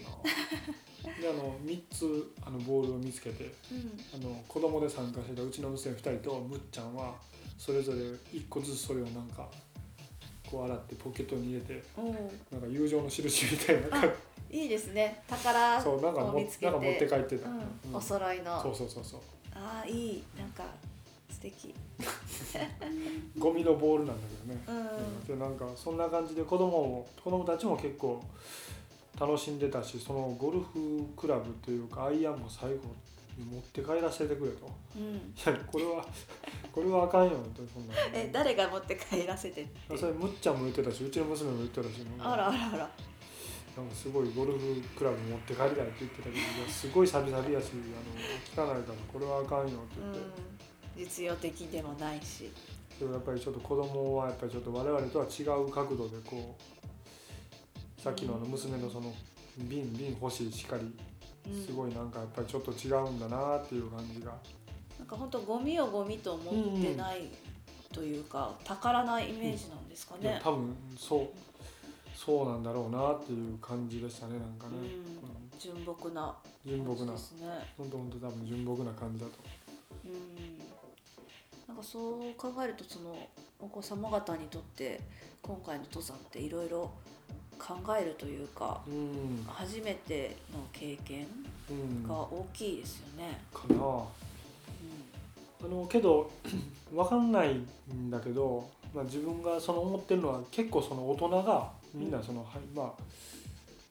[1.04, 4.22] であの3つあのボールを見つけてうん。
[4.22, 7.16] あの子供で参加してたうちの娘2人とむっちゃんは
[7.58, 9.48] それぞれ1個ずつそれをなんか
[10.50, 11.84] こう洗ってポケットに入れて
[12.52, 14.12] なんか友情の印みたいな感
[14.52, 15.22] いいですね。
[15.28, 17.58] 宝そうなんかもなんか持って帰ってた、うん。
[17.58, 17.60] う
[17.92, 17.96] ん。
[17.96, 18.62] お揃いの。
[18.62, 19.20] そうそうそうそう。
[19.54, 20.24] ああいい。
[20.38, 20.64] なんか
[21.30, 21.76] 素敵。
[23.38, 25.28] ゴミのボールなんだけどね、うん。
[25.28, 28.24] でなんかそんな感じで子供も子供たちも結構
[29.20, 32.76] 楽しんでたしそのゴルフクラブというかアイアンも最後
[33.38, 34.70] に持って帰らせてくれと。
[34.96, 35.04] うん。
[35.04, 36.06] いやこれは
[36.72, 42.90] これはあかんよってそんなえ誰が持って帰らせてそれむっちゃんも言ってたしうちの娘も言ってたしあらあらあら。
[43.78, 47.72] なんかすごいゴルフクラブ持って帰りたいって言ってたけどすごいサビサビやし
[48.56, 51.06] あの汚いからこれはあかんよってう言って、ん。
[51.06, 52.52] 実用的でもないし。
[53.00, 56.79] でもやっぱりちょっと子供はやっぱりちょっと我々とは違う角度でこう
[58.02, 59.14] さっきのあの娘のその
[59.58, 60.84] 瓶瓶欲しいしかり
[61.52, 64.32] うんすごいなんかやっぱりちょっと違うんだなっていう感じが。
[64.98, 67.30] なんか本当ゴミをゴミと思ってない
[67.94, 70.40] というか、宝なイメージなんですかね。
[70.44, 71.28] 多分そう
[72.16, 74.74] そうなんだろうなっていう感じでしたねなんかね、
[75.54, 75.60] うん。
[75.60, 76.36] 純朴な。
[76.66, 77.14] 純朴な。
[77.14, 77.48] ですね。
[77.78, 79.32] 本当本当多分純朴な感じだと。
[80.06, 80.58] うん。
[81.68, 83.16] なんかそう考えるとその
[83.60, 85.00] お子様方にとって
[85.42, 86.92] 今回の登山っていろいろ
[87.60, 89.46] 考えるというかうん。
[89.48, 91.28] 初めての経験
[91.70, 92.08] うん。
[92.08, 93.42] が大きいですよね。
[93.54, 94.06] かな。
[95.62, 96.32] あのけど
[96.92, 97.62] 分かんない
[97.94, 102.86] んだけど、まあ、自分がその思ってるのは結構その大人がみんなその、はいまあ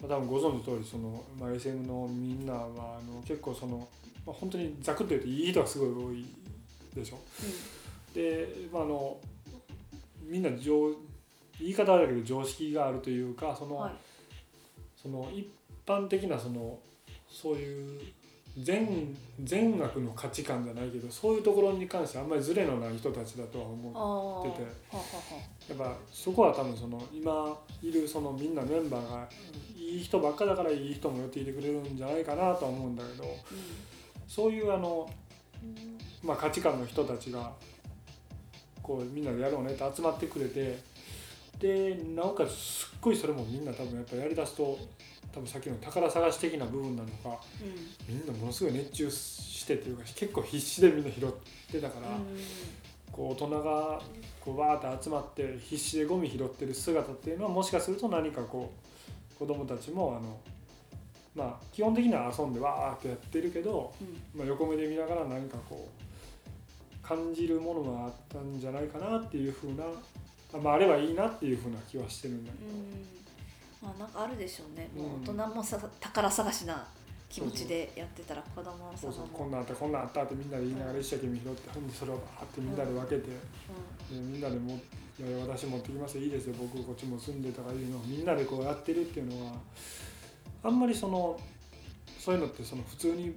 [0.00, 3.86] まあ、多分ご存知の通りその、まあ、SM のみんなはあの結構その、
[4.26, 6.26] まあ、本当にざくっと言うといい人がすごい多い
[6.94, 7.18] でしょ。
[8.14, 9.18] で、まあ、あの
[10.22, 10.90] みんな常
[11.60, 13.92] 言い方はあるけど常識があるというかその、はい。
[15.00, 15.46] その一
[15.86, 16.78] 般的なその
[17.30, 18.00] そういう
[18.60, 24.50] 善善悪の価値観じゃないけどそういうところに関してあんまりズレのない人たちだとは思うあー。
[24.50, 25.04] 出てははは
[25.68, 29.28] やっぱそこは多分その今いるそのみんなメンバーが
[29.76, 33.24] いい人ばっかだからいい人も寄っていてくれるんじゃないかなとは思うんだけど
[34.26, 35.08] そういうあの、
[36.22, 37.52] まあ、価値観の人たちが
[38.82, 40.78] こうみんなでやろうねって集まってくれて
[41.58, 44.78] でなおかつすっごいそれもみんな多分やっぱやりだすと
[45.32, 47.40] 多分さっきの宝探し的な部分なのか
[48.08, 48.14] うん。
[48.14, 51.28] みんなものすごい熱中してっていうか結構必死でみんな拾っ
[51.70, 52.24] てたから、うん。
[53.12, 54.00] こう大人が
[54.40, 58.72] こうわーって集まって必死でゴミ拾ってる姿っていうのはもしかすると何かこ
[59.36, 60.38] う子供たちもあの
[61.34, 64.04] まあ基本的には遊んでわーってやってるけど、う
[64.36, 64.38] ん。
[64.38, 66.08] まあ、横目で見ながら何かこう
[67.06, 69.88] 感じるものがあったんじゃないかなっていうふうなあ,、
[70.52, 72.70] まあ、あればいいなっていうふうな気はしてるんだけど。
[72.70, 73.18] うん。
[73.82, 76.86] まあなんかあるでしょうね、もううん大人もさ宝探しな
[77.28, 83.30] 気持ちでやってたら子供そうそうこんなんあったこんなんあったってみんなで言いながら一生懸命拾ってほんでそれをバーってみんなで分けて、で
[84.10, 86.16] みんなでもいや私持ってきます。
[86.16, 89.52] よいいですよ僕こっちも住んでとかいうのをみんなでこうやってるっていうのは
[90.64, 91.38] あんまりその
[92.18, 93.36] そういうのってその普通に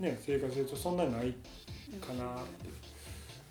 [0.00, 2.96] ね生活してるとそんなにないうんかなって。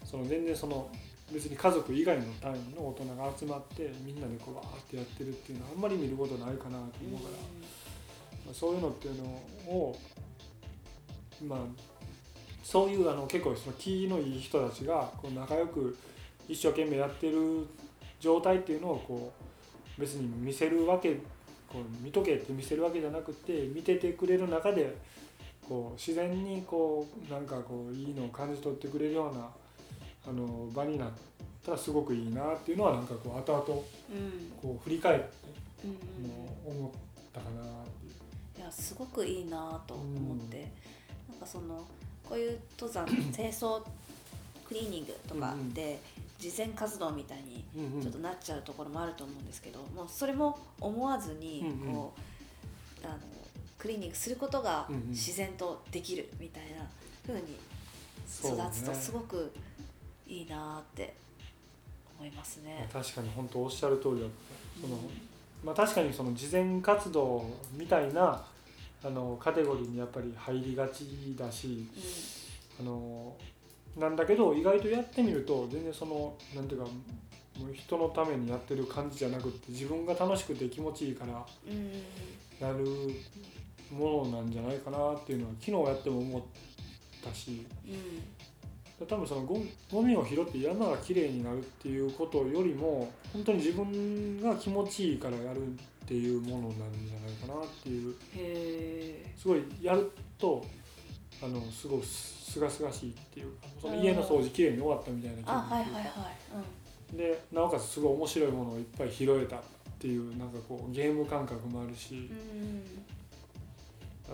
[0.04, 0.88] その全然その
[1.34, 7.38] 別に家族以外の単位の大人が集まってみんなでこうわーってやってるっていうのはあんまり見ることないかなと思うから、
[8.46, 9.98] まあそういうのっていうのを
[11.48, 11.60] まあ
[12.64, 15.98] そういうあの結構その気のいい人たちがこう仲良く
[16.48, 17.68] 一生懸命やってる
[18.20, 19.34] 状態っていうのをこ
[19.98, 21.16] う別に見せるわけ
[21.68, 24.96] こう見とけって見せるわけじゃなくて見ててくれる中で
[25.68, 29.48] こう自然にこうなんかこういいのを感じ取ってくれるような
[30.28, 31.10] あの場になっ
[31.64, 34.52] たらすごくいいなっていうのはなんかこう後々うん。
[34.62, 35.26] こう振り返って
[35.84, 36.92] うん思っ
[37.34, 38.60] たかなっていう。
[38.60, 40.72] いやすごくいいなと思って、
[41.30, 41.86] なんかその
[42.28, 43.82] こういう登山清掃
[44.68, 46.00] クリーニングとかで
[46.40, 48.02] 事前活動みたいにうんうん。
[48.02, 51.94] ちょっとなっちゃうところもあると思うんですけど、もうそれも思わずにうんうん。
[51.94, 52.14] こ
[53.04, 53.18] う、あの
[53.78, 55.10] クリーニングすることがうんうん。
[55.10, 56.86] 自然とできるみたいな
[57.28, 57.58] 風に
[58.28, 59.52] そう育つとねすごく
[60.36, 61.14] いいなって
[62.20, 62.88] 思いますね。
[62.92, 64.82] 確かに本当おっしゃる通りだった。
[64.82, 65.02] その、うん。
[65.64, 68.44] まあ、確かにその慈善活動みたいな
[69.04, 71.88] あのカテゴリーにやっぱり入りがちだし
[72.80, 73.36] あの
[73.98, 76.88] なんだけど意外とやってみると全然そのなんていうか
[77.60, 81.78] もう人のためにやってる感じじゃなくって自分が楽しくて気持ちいいからうん。
[81.78, 81.92] うん
[82.58, 82.86] やる
[83.92, 86.42] ものなんじゃないかなっていうのは昨日やっても思っ
[87.24, 88.24] たしうん
[89.04, 98.16] 多分そのゴミゴミを拾って山がきれいになるっていうことよりも本当に自分が気持ちいいからやるっていうものなんじゃないかなっていう。
[99.38, 100.66] すごいやると
[101.44, 105.76] あのすごいすがすがしいっていうかその家の掃除きれいに終わったみたいな気分あっていうか。
[105.76, 106.32] はいはいはい、
[107.12, 107.18] うん。
[107.18, 109.60] でなおかつすごい面白いものをいっぱい拾えたっ
[110.00, 112.16] ていうなんかこうゲーム感覚もあるし。
[112.32, 113.06] うん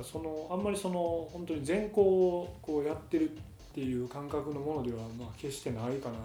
[0.02, 3.34] そのあんまりその本当に全校をこうやってるっ
[3.74, 6.16] ていう感覚のものではまあ決してないかな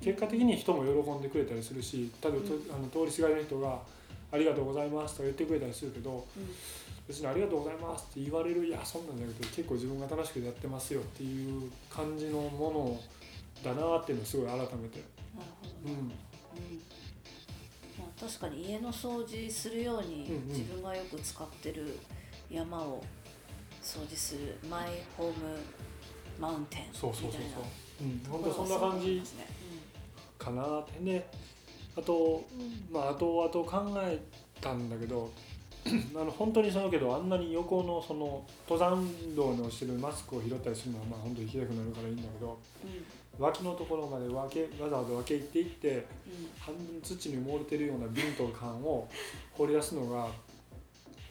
[0.00, 2.74] 結果的に人も喜んでくれたりするし例えばとうん。
[2.74, 3.80] あの通りすがりの人が
[4.32, 6.48] 「ありがとうございます」とか言ってくれたりするけどうん。
[7.06, 13.00] 別に「ありがとうございます」って言われるいやそんなんじゃなくて結構自分が楽しくやってますよっていう感じのもの
[13.62, 14.88] だなっていうのをすごい改めて、なる
[15.62, 15.68] ほど。
[15.68, 16.08] ね、うん、うん。
[17.98, 21.98] まあ、確かに家の掃除するように自分がよく使ってる
[22.50, 23.02] 山を
[23.82, 25.34] 掃除するマイホーム
[26.38, 27.22] マウンテンみたいなそうそう。
[27.22, 29.22] そうそう、うん、本当そんなが感じ
[30.38, 31.26] かなってね。
[31.96, 32.44] あと
[32.92, 34.20] まあ後々考え
[34.60, 35.30] たんだけど
[36.14, 43.42] あの本当にそのけどあんなに横のその登山道に落ちてるマスクを拾ったりするのはまあ本当に行きたくなるからいいんだけどうん。
[43.42, 46.04] 脇のところまで分けわざわざ分け入っていってうん。
[46.58, 49.08] 半分土に埋もれてるような瓶と缶を
[49.52, 50.28] 掘り出すのが、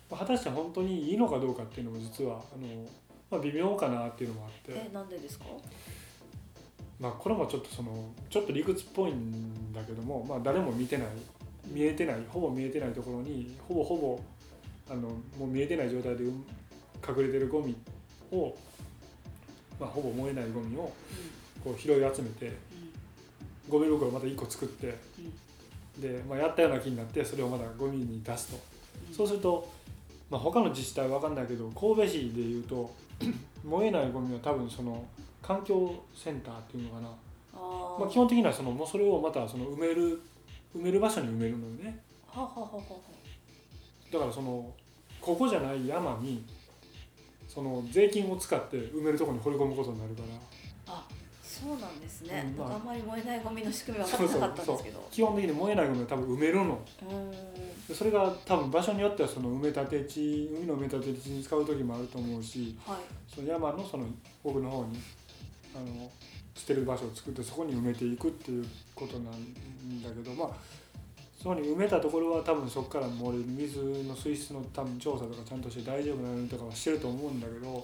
[0.10, 2.88] まあ果たして本当にいいのかどうかっていうのも実はあの、
[3.36, 5.46] まあ、微妙かなっていうのもあって、えなんでですか？
[7.00, 7.92] まあ、これもちょっとその
[8.30, 11.08] ちょっと理屈っぽいんだけども、まあ、誰も見てない
[11.68, 14.20] 見えてないほぼ見えてないところにほぼほぼ
[14.90, 16.46] あのもう見えてない状態でうん
[17.08, 17.76] 隠れてるゴミ
[18.32, 18.56] を、
[19.80, 20.92] まあ、ほぼ燃えないゴミを
[21.64, 22.54] こう拾い集めてうん。
[23.70, 24.96] ゴミ袋をまた1個作って
[25.98, 26.02] うん。
[26.02, 28.60] で、まあ、やったような気になってそれをまたゴミに出すと。
[29.10, 29.14] うん。
[29.14, 29.70] そうすると、
[30.30, 32.90] まあ、他の自治体は分かんないけど神戸市でいうと
[33.64, 35.06] 燃えないゴミは多分その
[35.42, 37.10] 環境センターっていうのかな。
[38.00, 40.22] まあ、基本的にはそのもうそれをまたその埋める
[40.76, 42.00] 埋める場所に埋めるのよね。
[42.28, 42.82] ははははは
[44.12, 44.72] だからその
[45.22, 46.44] ここじゃない山に
[47.48, 50.22] その税金を使って埋めるところに掘り込むことになるか
[50.88, 50.94] ら。
[50.94, 51.08] あ
[51.62, 52.76] そうなんですね、うんまあ。
[52.76, 55.08] あんまり燃えないゴミの仕組みは分かってなかったんですけど。
[55.12, 56.80] 基本的に燃えないゴミは多分埋めるの。
[57.94, 62.98] それが多分場所によってはその埋め立て地海の埋め立て地に使う時もあると思うしはい。
[63.34, 64.06] その山のその
[64.44, 65.00] 奥の方に
[65.76, 66.10] あの
[66.56, 68.66] 捨てる場所を作ってそこに埋めていくっていう
[68.96, 70.50] ことなんだけどまあ
[71.38, 77.84] そこに埋めたところは多分そこから漏れる水の水質の多分調査とかちゃんとして大丈夫なのとかはしてると思うんだけどはい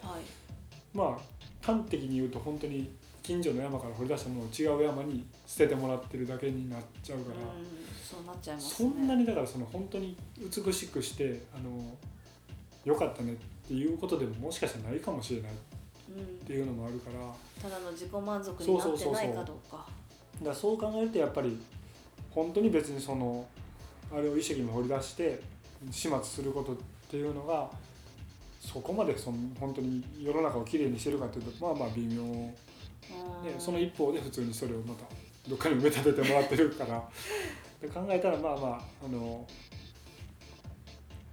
[0.93, 2.89] まあ端的に言うと本当に
[3.23, 7.37] 近所の山から掘り出したものを違う山に捨ててもらってるだけになっちゃうから。
[7.37, 11.97] うんそうなっちゃいますそねんなにだからその本当に美しくしてあの
[12.83, 15.55] よかったねっていうことでももしかしたらないかもしれないっ
[16.17, 17.19] うんていうのもあるから。
[17.19, 19.87] だかただの自己満足になってないかどうか。
[20.43, 21.57] らそう考えるとやっぱり
[22.31, 23.45] 本当に別にその
[24.11, 25.39] あれを一石に掘り出して
[25.89, 26.75] 始末することっ
[27.09, 27.69] ていうのが
[28.59, 32.53] そこまでその本当に世の中をきれいにしてるかというとまあまあ微妙う
[33.43, 35.03] でその一方で普通にそれをまた
[35.47, 37.03] どっかに埋め立ててもらってるから。
[37.81, 39.47] で考えたらまあまああの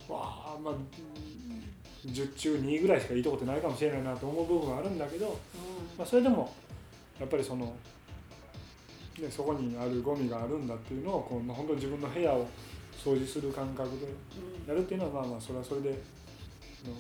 [0.09, 1.69] わあまあうん
[2.07, 5.35] 10中2ぐらいしかいいとこってないかもしれないなと思う部分はあるんだけど、うん。
[5.99, 6.55] まあ、それでも
[7.21, 7.67] やっぱりその、
[9.21, 12.47] ね、そこにあるゴミがあるんだっていうのをこう、まあ、本当に自分の部屋を
[12.97, 14.69] 掃除する感覚でうん。
[14.69, 16.95] やるっていうのはまあまあそれはそれであの、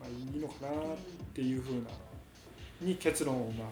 [0.00, 0.96] まあ、いいのかなっ
[1.34, 1.90] ていうふうな
[2.80, 3.68] に結論をまあ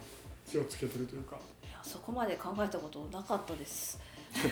[0.51, 1.37] 気をつけてるというか。
[1.65, 3.99] いやそこまで考えたことなかったです。
[4.33, 4.51] そう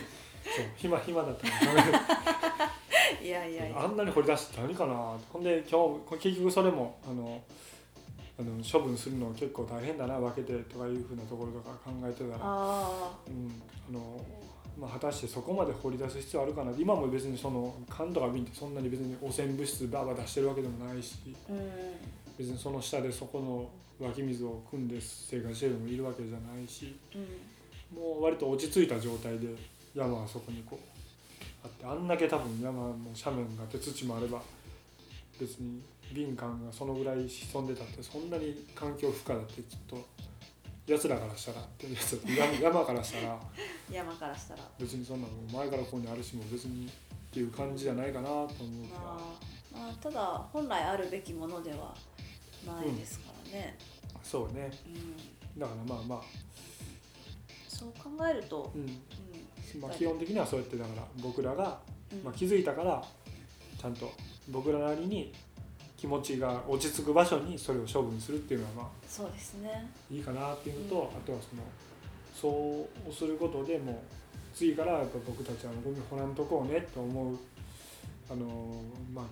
[0.76, 2.70] 暇暇だったから
[3.22, 3.83] いやいやいや。
[3.83, 5.16] あんなに掘り出して何かな。
[5.33, 7.42] ほんで今日結局それもあの
[8.38, 10.18] あの処分するの結構大変だな。
[10.18, 13.62] 分けてとかいうふうなところとか考えてたら、あうん。
[13.88, 14.20] あの
[14.76, 16.72] まあ、果たしてそこまで掘り出す必要あるかな。
[16.76, 21.16] 今も別にその缶とか瓶ってそんなに別に汚染物質バーバー出してるわけでもないし。
[21.48, 21.70] あうん。
[22.37, 23.68] 別にその下でそこの
[24.05, 27.97] 湧き水を汲んで生活してるのもいるわけじゃないしうん。
[27.97, 29.49] もう割と落ち着いた状態で
[29.95, 34.43] 山はそこにこうあってあんだけ多分山の斜面があって土もあれば
[35.40, 35.81] 別に
[36.12, 40.07] 瓶缶がそのぐらい潜んでたってそんなに環境負荷だってきっと
[40.87, 43.40] 奴らからしたらってやつ 山山からしたら。
[43.90, 44.62] 山からしたら。
[44.79, 46.90] 別にそんなの前からここにあるしも別にっ
[47.33, 48.49] ていう感じじゃないかなと思う
[48.88, 49.19] からま
[49.77, 51.97] あ、まあ、ただ本来あるべきものでは
[52.67, 53.77] ないですからね、
[54.25, 54.73] そうね。
[55.55, 55.61] うん。
[55.61, 56.23] だからまあまあ、
[57.69, 58.81] そう考えると、うん。
[58.83, 58.85] う
[59.79, 59.81] ん。
[59.81, 61.79] まあ、基本的にはそうやってだから僕らが
[62.13, 62.25] うん。
[62.25, 63.05] まあ、気づいたから
[63.81, 64.11] ちゃんと
[64.49, 65.33] 僕らなりに
[65.97, 69.91] 気持ちが落ち着く場所にそれを処分するっていうのはまあそうですね。
[70.11, 71.03] いいかなっていうのと、うん。
[71.03, 71.63] あとはその
[72.35, 73.97] そうすることでもう
[74.55, 77.37] 次からやっぱ僕たちはゴミ掘らんとこうねと思う
[78.31, 79.25] あのーまあ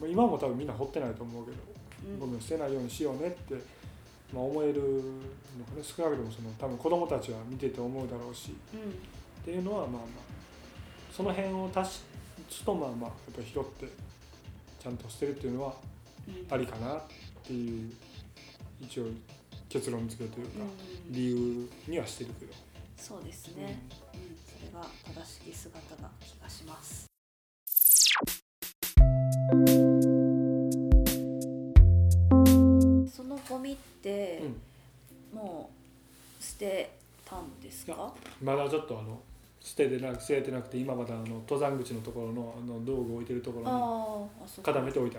[0.00, 1.56] まあ今も多分みんな掘ってないと思うけど
[2.12, 2.18] うん。
[2.18, 3.54] ゴミを捨てないようにしようねって、
[4.32, 8.54] まあ、思えるのがね少なくともその多分子供たちは見てて思うだろうし。
[8.74, 8.80] うん。
[8.80, 10.00] っていうのはまあまあ
[11.10, 12.00] その辺を足
[12.50, 13.86] すとまあまあやっぱり拾って
[14.78, 15.74] ちゃんと捨てるっていうのは
[16.28, 16.54] うん。
[16.54, 17.02] ありかなっ
[17.42, 17.92] ていう
[18.80, 19.04] 一応
[19.68, 21.12] 結論付けというかうん。
[21.12, 22.52] 理由にはしてるけど、
[22.96, 24.86] そうですね、うん、それが
[25.22, 27.06] 正しき姿な気がします
[33.30, 34.42] のゴミって
[35.32, 35.70] うん、も
[36.40, 36.90] う捨て
[37.24, 38.12] たんですか、
[38.42, 39.20] まだちょっとあの
[39.60, 45.18] 捨ててなく捨ててなくて今まだあの登山口のところのあの道具を置いてるところに固めておいた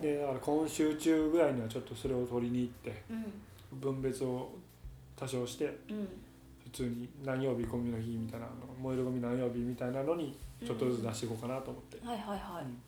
[0.00, 3.80] でだから今週中ぐらいにはちょっとそれを取りに行ってうん。
[3.80, 4.50] 分別を
[5.16, 6.08] 多少してうん。
[6.64, 12.78] 普通に何曜日ゴミの日みたいなあの燃えるゴミ何曜日みたいなのにちょっとずつ出していこうかなと思って、はいはいはい、うん。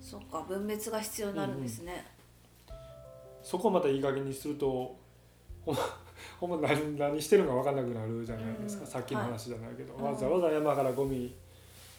[0.00, 2.04] そっか分別が必要になるんですね、
[3.44, 4.96] そこをまたいい加減にすると
[5.64, 5.80] ほんま
[6.40, 8.90] ほんま何何してるのか分かんなくなるじゃないですか、うん。
[8.90, 10.12] さっきの話じゃないけど、はい。
[10.12, 11.34] わざわざ山からゴミ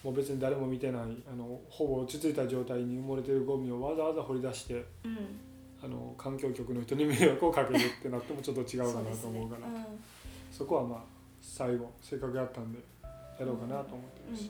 [0.03, 5.17] もう別に誰も見てないあのほぼ落ち着いた状態に埋もれてるゴミをわざわざ掘り出してうん。
[5.83, 9.67] あの環境局の人に迷惑をかけるってなってもちょっと違うかなと思うから。
[10.51, 10.69] そ,、うん。
[10.69, 11.03] こはまあ
[11.41, 12.79] 最後せっかくやったんで
[13.39, 14.49] やろうかなと思ってるし、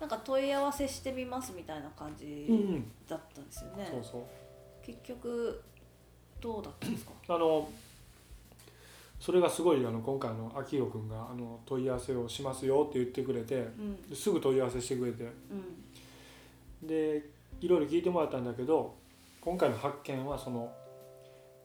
[0.00, 2.92] なんか問い合わせしてみますみたいな感うんじうん。
[3.06, 4.22] だったんですよね、そうそう。
[4.82, 5.62] 結局
[6.40, 7.12] どうだったんですか？
[7.28, 7.68] あの
[9.18, 14.02] それがすごいあの今回の秋代君があの問い合わせをしますよって言ってくれてうん。
[14.08, 15.24] ですぐ問い合わせしてくれて。
[16.82, 16.88] うん。
[16.88, 17.28] で
[17.60, 18.94] いろいろ聞いてもらったんだけど
[19.42, 20.72] 今回の発見はその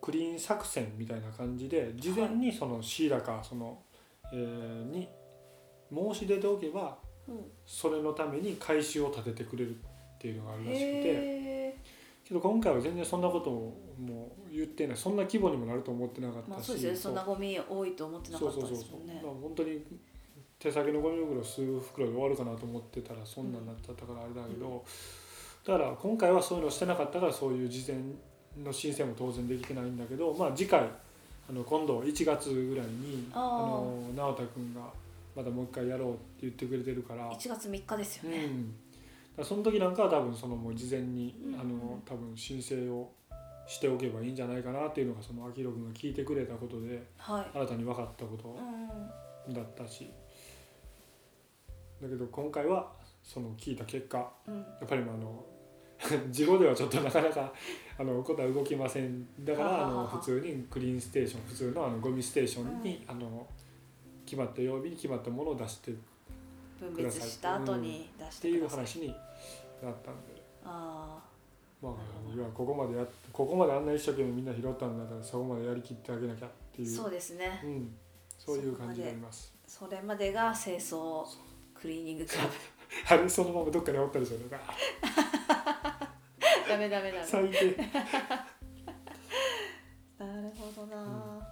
[0.01, 3.79] クリーン作戦みたいな感じで事前にそのシーラかその、
[4.33, 5.07] えーに
[5.93, 6.97] 申し出ておけば
[7.29, 7.39] うん。
[7.65, 9.73] それのために回収を立ててくれるっ
[10.19, 10.83] ていうのがあるらしくて。
[11.05, 11.75] へ
[12.27, 19.19] けど今回は全然そんなことをもう言ってないそんな規模にもなると思ってなかっーまあたし、そうですよねそんなゴミ多いと思ってなかったそうそうそうですもんね。
[19.21, 19.81] そうまあ本当に
[20.57, 24.83] 手先のゴミ袋数袋で終わるかなと思ってたらそんなんなっちゃったからあれだけど、
[25.65, 28.01] だから今回はそういうのをしてなかったからそういう事前
[28.63, 30.81] の申請も当然できてないんだけど、まあ、次回
[31.49, 33.39] あの今度1月ぐらいにあー。
[33.39, 34.81] の直太君が
[35.35, 37.29] またもう一回やろうって言ってくれてるから。
[37.31, 38.45] 1月3日ですよね、
[39.37, 41.59] うん、その時なんかは多分そのもう事前に、うん。
[41.59, 43.11] あの多分申請を
[43.67, 47.57] しておけばいいんじゃないかなっていうのがその秋広君が聞いてくれたことではい。
[47.57, 48.57] 新たに分かったこと
[49.47, 50.11] うんだったし。
[52.01, 52.91] だけど今回は
[53.23, 54.57] その聞いた結果うん。
[54.57, 55.45] やっぱりまああの
[56.29, 57.53] 事後ではちょっとなかなか
[57.97, 59.27] あのことは動きません。
[59.43, 63.47] だからあの普通にクリーンステーション普通のあのゴミステーションに、あの
[64.25, 65.95] 決まった曜日に決まったものを出してっ
[66.79, 68.57] 分別した後に出しててい。
[68.59, 69.07] うください、話に
[69.81, 70.41] なったんで。
[70.63, 71.23] あ
[71.85, 76.87] まあ、いやここまでやっここまであんな一生懸命みんな拾ったんだからそこまでやりきってあげなきゃっていう。
[76.87, 77.61] そうですね。
[77.63, 77.95] うん、
[78.39, 79.53] そういう感じになります。
[79.67, 81.23] それまでが清掃
[81.73, 82.49] クリーニングクラブ。
[83.13, 84.57] あれそのままどっかにおったりするのか。
[86.67, 87.25] ダメダメダメ。
[87.25, 87.75] 最低。
[90.17, 91.47] なるほどな、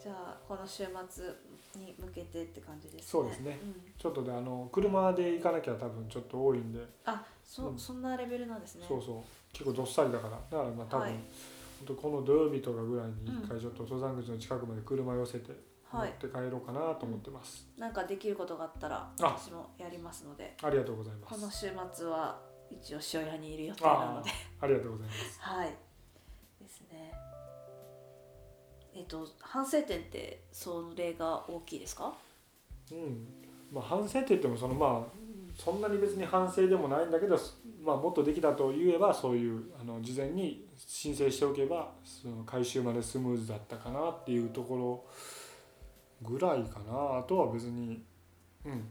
[0.00, 1.24] じゃあこの週末
[1.76, 3.02] に向けてって感じですね。
[3.02, 3.52] そうですね。
[3.52, 3.92] ん。
[3.98, 7.78] ちょっとであの車で行かなきゃ多分ちょっと多いんで、あそ,、うん。
[7.78, 8.84] そんなレベルなんですね。
[8.86, 9.22] そうそう。
[9.52, 10.36] 結構どっさりだから。
[10.50, 11.12] だからまあ多分、はい。
[11.12, 15.52] 本当この土曜日とかぐらいに一回ちょっと登山口の近くまで車寄せて
[15.92, 16.10] 持はい。
[16.10, 19.12] って帰ろうかなと思ってます、なんかできることがあったらあ。
[19.20, 20.56] 私もやりますので。
[20.62, 21.34] ありがとうございます。
[21.34, 24.30] この週末は一応塩屋にいる予定なので。
[24.60, 25.40] ありがとうございます。
[25.40, 25.76] はい。
[26.60, 27.12] ですね
[28.96, 32.14] えっ、と反省点ってそれが大きいですか？
[32.90, 33.26] うん。
[33.72, 35.16] まあ、反省って言ってもそのまあ
[35.54, 37.38] そんなに別に反省でもないんだけど、
[37.84, 45.04] まあ、もっとできたと言えばそういうあの事前に申請しておけばその回収までスムーズだったかなっていうとこ
[46.22, 47.18] ろぐらいかな。
[47.18, 48.02] あとは別に
[48.64, 48.88] うん。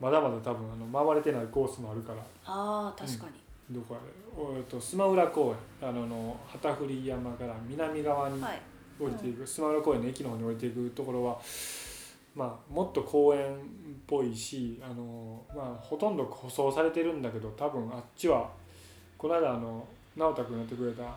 [0.00, 2.18] まだまだ多分あの回れてないコースもあるから。
[2.44, 3.32] ああ確かに、
[3.70, 5.88] どこあれおえっと須磨浦公園。
[5.88, 8.60] あのの旗振山から南側にはい。
[8.98, 9.42] 降りていく。
[9.42, 11.38] 須磨浦公園の駅の方に降りていくところは、
[12.34, 13.58] まあ、もっと公園っ
[14.06, 18.50] ぽいしあの、まあ、ほとんど舗装されてるんだけど多分あっちは
[19.18, 19.86] この間あの
[20.16, 21.16] 直太君やってくれたあ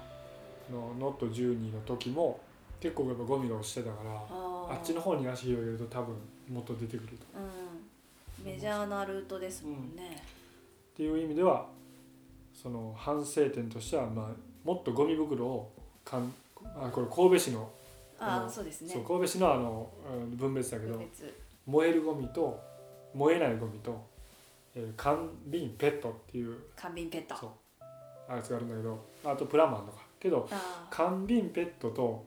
[0.72, 2.40] のノット12の時も
[2.80, 6.16] 結構やっぱゴミが落ちてたからあっちの方に足広げると多分
[6.50, 7.26] もっと出てくると。
[7.36, 8.46] うん。
[8.46, 10.16] メジャーなルートですもんね、
[10.94, 11.66] っていう意味では
[12.62, 14.28] その反省点としては、まあ、
[14.66, 15.72] もっとゴミ袋を
[16.04, 16.34] かん
[16.66, 17.72] あこれ神戸市の
[18.20, 18.94] あそうですね。
[18.94, 21.02] 神戸市のあのうん分別だけど
[21.66, 22.60] 燃えるゴミと
[23.14, 24.06] 燃えないゴミと、
[24.76, 27.36] えー缶瓶ペットっていう缶瓶ペット。
[27.38, 27.50] そう
[28.28, 30.00] あいつがあるんだけどあとプラもあるのか。
[30.20, 30.50] けど
[30.90, 32.26] 缶瓶ペットと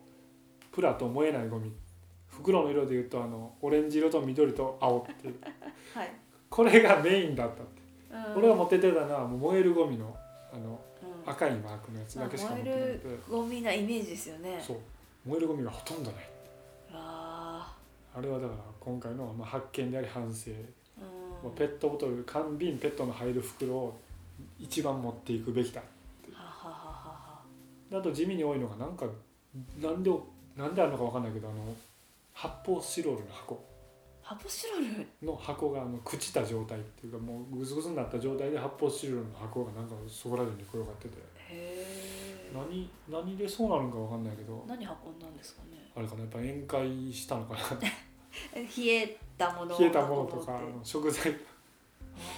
[0.72, 1.70] プラと燃えないゴミ。
[2.28, 5.37] 袋の色で言うとあのオレンジ色と緑と青っていう。
[5.95, 6.11] はい、
[6.49, 8.39] これがメインだったって、うん。
[8.39, 10.16] 俺が持ってってたのはもう燃えるゴミの
[10.53, 10.80] あの
[11.24, 11.30] うん。
[11.30, 14.62] 赤いマークのやつだけしか持ってなくて、燃えるゴミなイメージですよね。
[14.64, 14.76] そう。
[15.24, 16.30] 燃えるゴミがほとんどない。
[16.92, 17.74] あ
[18.14, 20.50] あれはだから今回のまあ発見であり反省。
[20.50, 20.55] ー
[21.44, 21.55] うん。
[21.55, 24.00] ペットボトル缶瓶ペットの入る袋を
[24.59, 25.80] 一番持っていくべきだ
[26.32, 26.76] はははは
[27.36, 27.40] は。
[27.90, 29.07] であと地味に多いのがなんか
[29.80, 30.11] なんで
[30.57, 31.74] なんであるのかわかんないけどあの
[32.32, 33.62] 発泡スチロールの箱
[34.33, 41.18] 発泡スチロールの箱があの朽ちた状態っていうかもうグズグズになった状態で発泡スチロールの箱がなんかそこら辺に転がってて。
[41.18, 44.64] へえ何何でそうなるのかわかんないけど。
[44.66, 45.91] 何運んだんですかね。
[45.95, 47.61] あれかなやっぱ宴会したのかな。
[48.55, 51.35] え冷えたものを冷えたものとか食材。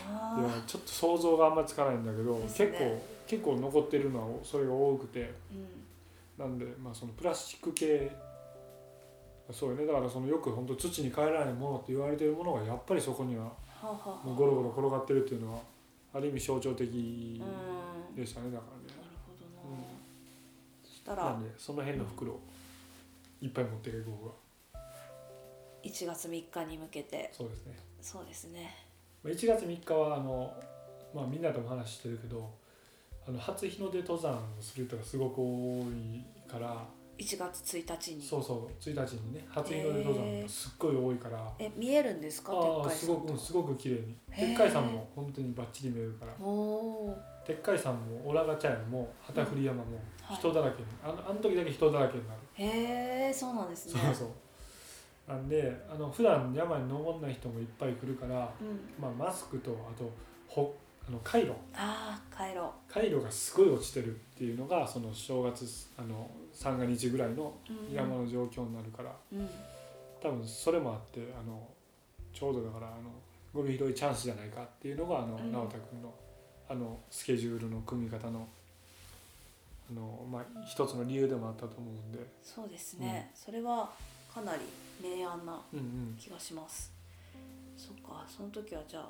[0.08, 2.42] あいやちょっと想像があんまつかないんだけど、ね。
[2.42, 5.32] 結構結構残ってるのはそれが多くて。
[5.52, 5.84] うん。
[6.38, 8.10] なんでまあそのプラスチック系
[9.52, 9.86] そうよね。
[9.86, 13.52] だからそのよく本当土に帰らないものって言われてるものがやっぱりそこには
[14.24, 15.60] もうゴロゴロ転がってるっていうのは
[16.14, 18.50] ある意味象徴的うんでしたね。
[18.50, 18.84] だからね。
[18.88, 19.84] なるほどな、うん。
[20.82, 22.40] そしたらなんでその辺の袋を
[23.42, 24.32] いっぱい持っていく僕は。
[25.82, 27.30] 1月3日に向けて。
[27.32, 27.78] そうですね。
[28.00, 28.74] そうですね。
[29.22, 30.54] まあ1月3日はあの、
[31.14, 32.50] まあ、みんなとも話してるけど
[33.26, 36.86] あの初日の出登山をする人がすごく多いから
[37.18, 38.22] 1月1日に。
[38.22, 42.52] そうそう1日にね初日の出登山がすっごい多いから、え見えるんですか？
[42.52, 44.16] ああすごくうんすごく綺麗に。
[44.30, 44.48] へー。
[44.48, 46.32] でっかい山も本当にバッチリ見えるから。
[46.40, 46.48] お
[47.08, 49.84] おでっかい山もオラガチャヤも旗振山も
[50.22, 54.00] はい人だらけに、あのあの時だけ人だらけになる、へえそうなんですね。
[54.00, 54.28] そうそう。
[55.26, 58.80] なんであの普段山に登んない人もいっぱい来るから、うん。
[59.00, 60.10] まあ、マスクとあと
[60.48, 60.74] ほ
[61.06, 65.66] あのカイロああ帰ろカイロがすごい落ちてるっていうのがその正月
[65.98, 69.48] あの三が日ぐらいのう、うん、山の状況になるからうん
[70.22, 71.68] 多分それもあってあの
[72.32, 73.10] ちょうどだからあの
[73.54, 75.52] ゴミ拾いチャンスじゃないかっていうのがあの、うん。
[75.52, 76.12] 直太君の
[76.66, 78.48] あのスケジュールの組み方の
[79.90, 83.90] あの、まあ、一つの理由でもあったと思うんで、そうですね、それは
[84.32, 84.62] かなり
[85.02, 86.90] 明暗なうんうん、気がします。
[87.76, 88.24] そっか。
[88.26, 89.08] その時はじゃあ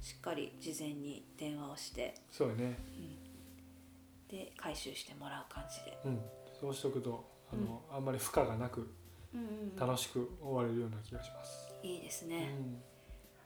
[0.00, 6.20] しっかり事前に電話をして、そうやね、うん、で回収してもらう感じで、うん、
[6.60, 8.88] そうしとくとあの、あんまり負荷がなく
[9.34, 9.76] うんうんうん。
[9.76, 11.68] 楽しく終われるような気がします。
[11.82, 12.82] いいですうね、ん。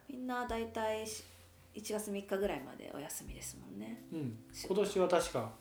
[0.09, 4.05] みんなだいたい1月3日ぐらいまでお休みですもんね。
[4.11, 4.37] うん、
[4.67, 5.51] 今年は確か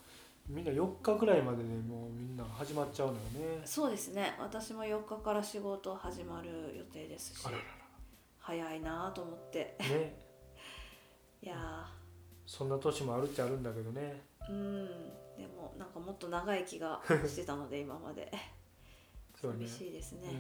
[0.49, 3.19] みんな4日ぐらいまででもうみんな始まっちゃうのよ
[3.59, 3.63] ね。
[3.65, 4.35] そうですね。
[4.39, 7.47] 私も4日から仕事始まる予定ですし
[8.39, 9.77] 早いなと思って。
[9.79, 10.19] らね。
[11.43, 11.87] いや
[12.47, 14.23] そんな年もあるっちゃあるんだけどね。
[14.49, 14.89] ーうん
[15.39, 18.31] でもなんかもっと長い気がしてたので 今まで。
[19.41, 19.69] 寂。
[19.69, 20.31] しいですね、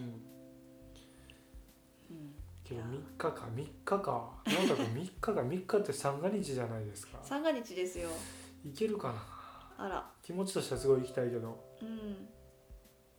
[2.11, 2.35] うん、うん。
[2.65, 3.49] けどいや3日か。
[3.55, 4.43] 3日か。
[4.45, 5.33] なんだか3日か。
[5.33, 7.21] 3日って三が日じゃないですか。
[7.23, 8.11] 三が日ですよ。
[8.65, 9.85] いけるかな。
[9.85, 10.13] あら。
[10.21, 11.65] 気持ちとしてはすごい行きたいけど。
[11.81, 12.29] うん。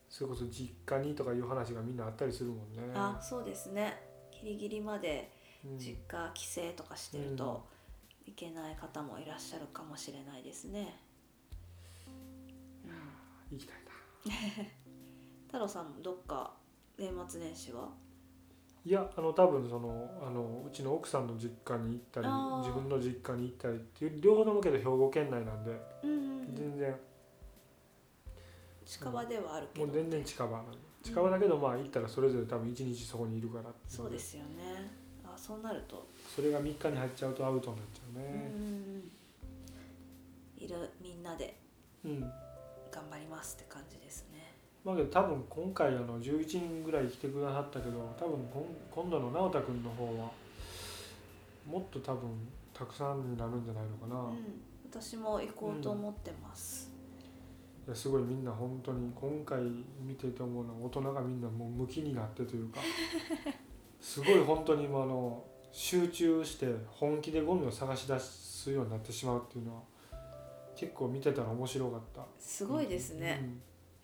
[0.10, 2.92] それこそ実家にとかいう話がみんなあったりするもんね。
[2.94, 4.28] あそうですね。
[4.32, 5.32] ギリギリまで
[5.64, 5.78] うん。
[5.78, 7.68] 実家帰省とかしてると
[8.30, 10.88] いけない方もいらっしゃるかもしれないですね、うん、
[13.52, 14.66] 行きたいな。
[15.48, 16.54] 太郎さんもどっか
[16.98, 17.90] 年末年始は？
[18.86, 22.28] いやあの多分そのあのうちの奥さんの実家に行ったり
[22.66, 25.72] 自分の実家に行ったりっていう両方ともけど兵庫県内なんで
[26.04, 26.96] うんうん全然。
[28.86, 30.64] 近場ではあるけど、もう全然近場
[31.04, 34.92] 近場だけどまあ行ったらそれぞれ多分一日そこにいるからそうですよね。
[35.24, 36.08] あそうなると。
[36.36, 39.10] それが3日に入っちゃうとアウトになっちゃううんうんね
[40.58, 40.64] うん。
[40.66, 41.56] いるみんなで。
[42.04, 42.32] うん、
[43.00, 44.54] 頑張りますって感じですね。
[44.84, 50.32] まあけど多分今回あの11人ぐらい来てくださったけど多分今今度の直太君の方は
[51.66, 52.30] もっと多分
[52.74, 54.36] たくさんになるんじゃないのかな、うん
[54.92, 56.92] 私も行こうと思ってます、
[57.86, 59.60] いやすごいみんな本当に今回
[60.02, 62.80] 見てて思うのは大人がみんなもう向きになってというか
[64.02, 69.84] すごい本当にもうあの集中して本気でゴミを探し出すようになってしまうっていうのは
[70.80, 72.26] 結構見てたら面白かった。
[72.40, 73.44] すごいですね、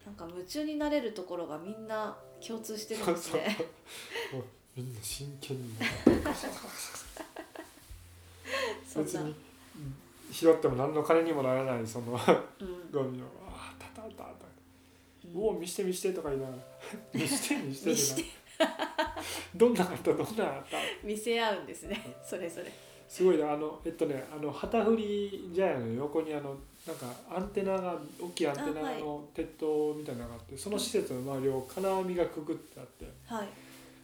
[0.06, 3.58] なんか夢中になれるところがみんな共通してるんですね。
[4.76, 5.74] みんな真剣に
[8.96, 9.36] 別に
[10.32, 12.20] 拾っても何の金にもならないそのうん。
[12.92, 14.24] ゴミを「ああたたたた」
[15.34, 16.62] うんおお見して見して」とか言いながら
[17.14, 18.24] 「見して見して」見して。
[18.58, 19.16] とか
[19.56, 20.14] どんなあった？
[20.14, 20.78] どんなあった？
[21.04, 22.18] 見せ合うんですね。
[22.22, 22.72] それぞれ
[23.08, 26.56] すごいねあのえっとねあの旗振り茶屋の横にあの
[26.88, 33.48] なんかアンテナが大きいアンテナの鉄塔みたいなのがあってその施設の周りを金網がくくってあってはい。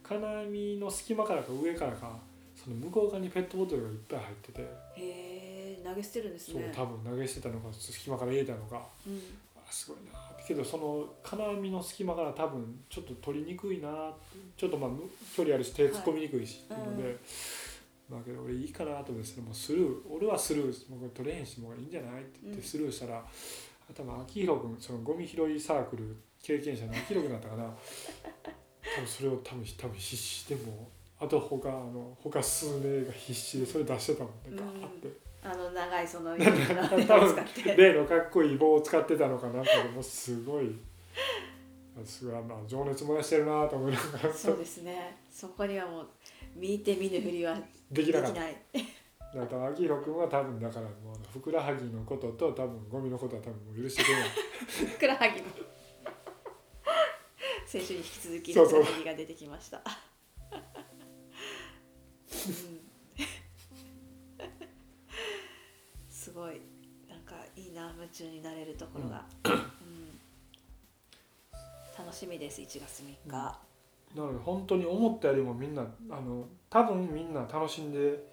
[0.04, 2.18] 金網の隙間からか上からか
[2.56, 9.22] その向こう側にペットボトルがいっぱい入ってて、へえ投げ捨てるんですそうね多分投げ捨てたのか隙間から入れたのかうん。
[9.56, 14.12] あすごいなけどその金網の隙間から多分ちょっと取りにくいな
[14.58, 15.04] ちょっとまあむ
[15.36, 17.16] 距離あるし手突っ込みにくいしっていうので、はい
[18.12, 22.62] まあけど俺いいかなと思ってそれもうスルー俺はスルーもうこれ取れへんしもういいんじゃないって言っうん。
[22.62, 23.24] てスルーしたら、
[23.95, 30.89] 多分秋広君そのゴミ拾いサークル経験者の秋広君だったかな多分それを多分多分必死でも
[31.20, 35.32] あと他あの他数名が必死でそれ出してたもんねガーって。
[35.43, 40.76] あの長いその例のかっこいい棒を使ってたのかなんかでもすごい
[42.05, 46.07] すごいまあ情熱燃やしてるなと思いながらそうですねそこにはもう
[46.56, 47.58] 見て見ぬふりは
[47.91, 48.41] できなかった。
[48.41, 48.56] ない。
[49.34, 54.30] だから秋広君は多分だからもうふくらはぎのことと多分ゴミのことは多分許してくれない。
[54.91, 55.47] ふくらはぎの
[57.66, 59.78] 先週に引き続きふくらはぎが出てきました。
[59.78, 59.82] う
[60.58, 60.62] ん。
[66.10, 66.62] すごい。
[67.10, 69.52] なんかいいな夢中になれるところが、うん。
[71.97, 73.60] 楽しみです1月3日、
[74.16, 78.28] なので本当に思ったよりもみんなあの多分みんな楽しんで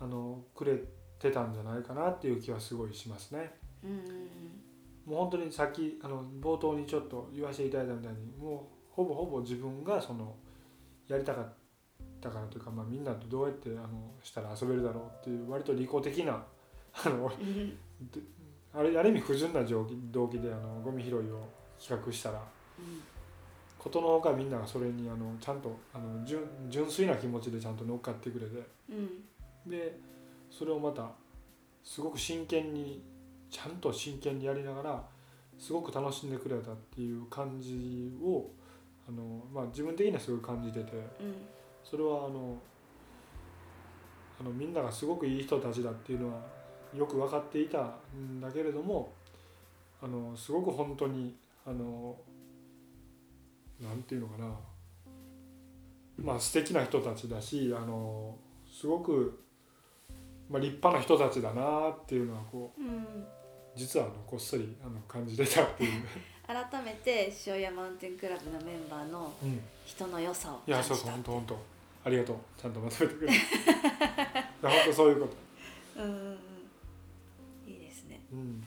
[0.00, 0.78] あのくれ
[1.18, 3.54] てたんじゃないかなっていう気はすごいしますね。
[3.82, 3.90] うん。
[3.90, 3.98] うん
[5.06, 10.34] もう本当にさっきあの冒頭にちょっと言わせていただいたみたいにもうほぼほぼ自分がその
[11.08, 11.54] やりたかっ
[12.20, 16.42] たからというか、まあ、みんなとどうやってあのしたら遊べるだろうっていう割と利己的な
[16.94, 17.30] あの
[18.72, 21.48] あれある意味不純な動機動機であのゴミ拾いを
[21.78, 22.42] 企画したら
[23.84, 28.66] ことのほかみんながそれにあのちゃんとあの純純粋な気持ちでちゃんと乗っかってくれて。
[28.88, 29.70] うん。
[29.70, 29.98] で
[30.50, 31.10] それをまた
[31.82, 33.02] すごく真剣に
[33.50, 35.04] ちゃんと真剣にやりながら
[35.58, 38.50] すごく楽しんでくれたっていう感じを
[39.06, 40.92] あの、まあ、自分的にはすごい感じてて。
[41.20, 41.34] うん。
[41.84, 42.56] それはあの
[44.40, 46.40] あのみんながすごくいい人たちだっていうのは
[46.96, 49.12] よく分かっていたんだけれども
[50.02, 52.16] あのすごく本当にあの
[53.80, 54.50] なんていうのかな。
[56.16, 58.36] まあ素敵な人たちだしあの
[58.70, 59.42] すごく、
[60.48, 63.26] まあ、立派な人たちだなっていうのはこううん。
[63.76, 66.02] 実はあのこっそりあの感じてたっていう、
[66.46, 71.58] 改めて塩屋マウンテンクラブのメンバーのうん、人の良さをいやそう感じたそう本当本当。
[72.04, 72.36] ありがとう。
[72.56, 73.34] ちゃんとまとめてくれて。
[73.34, 75.34] いや本当そういうこと。
[76.02, 76.38] うんうんうん。
[77.66, 78.62] いいですね、うん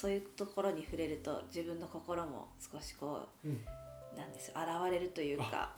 [0.00, 3.60] そういうところに触れると自分の心も少しこう、うん。
[4.16, 5.72] なんですよ現れるというか。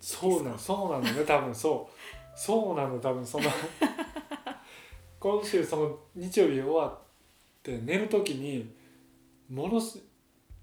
[0.00, 1.94] そうなのそうなのね多分そう。
[2.34, 3.44] そうなの多分その。
[5.20, 6.98] 今週その日曜日終わっ
[7.62, 8.72] て寝る時に
[9.50, 10.02] ものす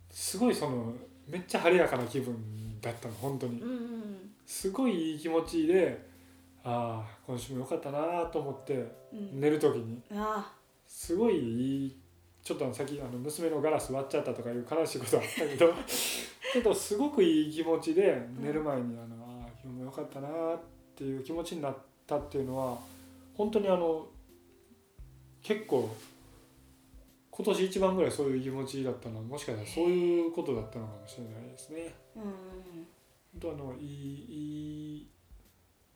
[0.09, 0.95] すごいその
[1.27, 3.61] めっちゃ晴れやかな気分だったの本当に。
[3.61, 6.07] うんうんすごいいい気持ちで
[6.63, 9.39] ああ今週も良かったなと思ってうん。
[9.39, 10.01] 寝る時に。
[10.11, 10.51] あ
[10.87, 12.04] すごいいい
[12.45, 15.73] ちょっとさっきあの娘のガラス割っちゃったとかいう悲しいことあったけど
[16.53, 20.59] けどすごくいい気持ちで寝る前にあの、ああ今日も良かったなっ
[20.95, 22.77] ていう気持ちになったっていうのは
[23.33, 24.07] 本当にあの
[25.41, 25.89] 結構
[27.31, 31.95] 今年一番ぐらいそういう気持ちだったのはもしかしたらそういうことだったのかもしれないですね。
[32.15, 35.07] うん本当あのいい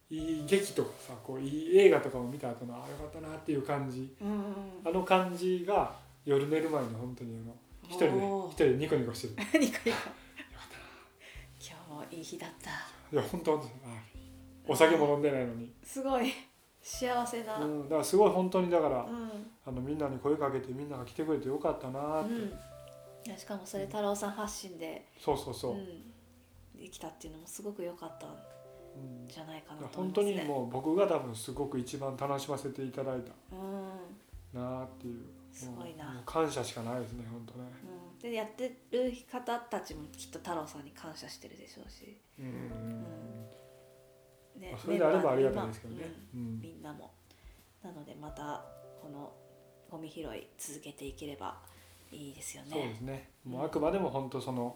[0.09, 4.15] いいいい劇とかさこういい映画とかを見た後のああよかったなっていう感じ。
[4.19, 4.43] うんうんうん。
[4.83, 7.55] あの感じが夜寝る前に本当にあの
[7.87, 9.33] 一人で一人でニコニコしてる。
[9.41, 9.63] よかっニコ。
[9.63, 9.89] ニコ
[11.59, 12.65] 今日もいい日だった。
[12.65, 12.71] た
[13.11, 13.93] いや本当本当あ
[14.67, 16.31] お酒も飲んでないのに、すごい。
[16.83, 17.79] 幸せな、ううん。
[17.79, 19.51] ん、だからすごい本当にだから、うん。
[19.65, 22.33] あのみんなに声かけてみんなが来てくれてよかったなって、
[23.27, 26.13] いやしかもそれ太郎さん発信で、そうそうそう、ん、
[26.79, 29.27] できたっていうのもすごく良かったんうん。
[29.27, 30.41] じゃないかなと思い本当ますね。
[30.43, 34.61] にもう僕が多分すごく一番楽しませていただいたうん。
[34.61, 36.21] なっていうすごいな。
[36.25, 37.69] 感謝しかないですね本当ね。
[38.13, 43.03] うん、でやってる方たちもきっと太郎さんに感謝してるでしょうし、うん
[44.59, 46.11] ねまあそれであればありがたいですけどね。
[46.33, 47.11] みんなも
[47.83, 48.63] なのでまた
[49.01, 49.31] この
[49.89, 51.57] ゴミ拾い続けていければ
[52.11, 52.69] いいですよね。
[52.71, 53.29] そうですね。
[53.45, 54.75] もうあくまでも本当その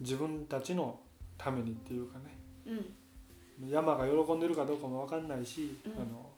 [0.00, 0.98] 自分たちの
[1.38, 2.24] ためにっていうかね。
[2.66, 3.68] うん。
[3.68, 5.92] 山が喜んでるかどうかも分かんないし、うん。
[5.92, 6.30] あの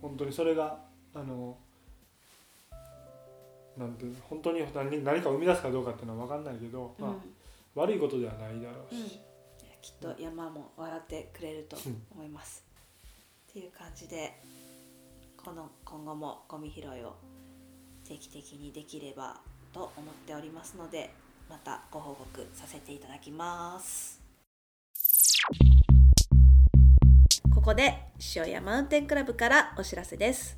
[0.00, 0.78] 本当にそれが
[1.14, 1.56] あの
[3.78, 7.14] なんて本当に何何か生み出すかどうかっていうのは分かんないけど、うんまあ、
[7.80, 9.20] 悪いことではないだろううん、し、
[9.80, 11.76] きっと山も笑ってくれると
[12.12, 12.64] 思います。
[13.50, 14.34] っていう感じで
[15.36, 17.14] この今後もゴミ拾いを
[18.06, 19.40] 定期的にできれば
[19.72, 21.10] と思っておりますので
[21.48, 24.20] またご報告させていただきます。
[27.54, 27.94] ここで
[28.34, 30.57] 塩屋マウンテンクラブからお知らせです。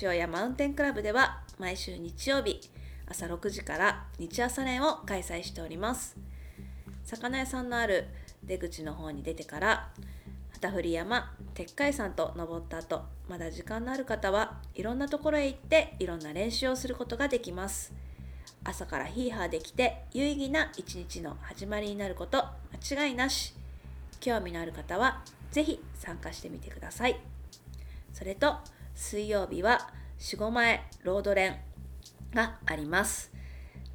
[0.00, 2.60] 塩屋マウンテンクラブでは毎週日曜日
[3.08, 6.16] 朝6時から日朝練を開催しております。
[7.02, 8.06] 魚屋さんのある
[8.44, 9.90] 出口の方に出てから
[10.52, 17.92] 旗振山鉄海山と登った後まだ時間のある方はいろんなところへ行っていろんな練習をすることができます。
[18.62, 22.44] 朝からヒーハーできて有意義な一日の始まりになること
[22.88, 23.54] 間違いなし。
[24.20, 27.18] 興味のある方はぜひ参加してみてください。
[28.12, 28.58] それと
[29.00, 29.88] 水曜日は
[30.18, 31.58] 四五前ロード練
[32.34, 33.32] があります。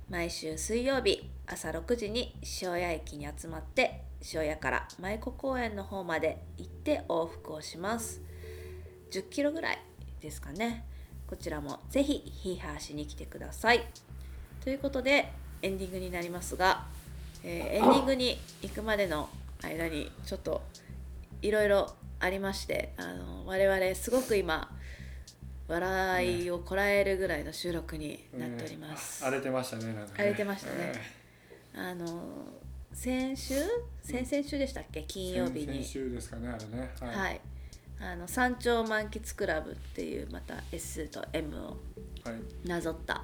[0.10, 4.02] 毎週水曜日朝6時に塩谷駅に集まって
[4.34, 8.20] 塩屋から舞子公園の方まで行って往復をします。
[9.12, 9.80] 10キロぐらい
[10.22, 10.84] ですかね。
[11.28, 13.86] こちらもぜひヒーハーしに来てください。
[14.64, 15.32] ということで
[15.62, 16.84] エンディングになりますが、
[17.44, 19.30] えーエンディングに行くまでの
[19.62, 20.64] 間にちょっと
[21.44, 24.76] いろいろありましてあの我々すごく今
[25.68, 30.06] 笑いをこらえるぐらいの収録になっております、荒れてましたねね。
[30.14, 30.94] 荒れてましたね。
[31.76, 32.06] あの
[32.94, 33.56] 先週？
[34.02, 35.04] 先々週でしたっけ？
[35.08, 35.84] 金曜日に。
[35.84, 36.92] 先週ですかねあれね。
[37.00, 37.42] はい、はい。
[38.00, 41.78] あの山頂満喫クラブっていうまた S と M を
[42.24, 42.68] はい。
[42.68, 43.24] なぞった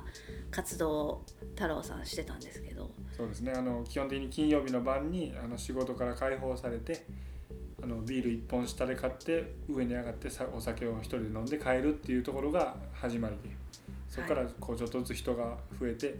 [0.49, 1.25] 活動を
[1.55, 2.89] 太郎さんしてたんですけど。
[3.15, 3.51] そうですね。
[3.51, 7.05] あの基本的に金曜日の晩にあの仕事から解放されて
[7.83, 13.55] あのビール1本下で買って上に上がってさお酒を一人で飲んで帰るっていうところが始まりで
[14.07, 16.15] そこからこうちょっとずつ人が増えて、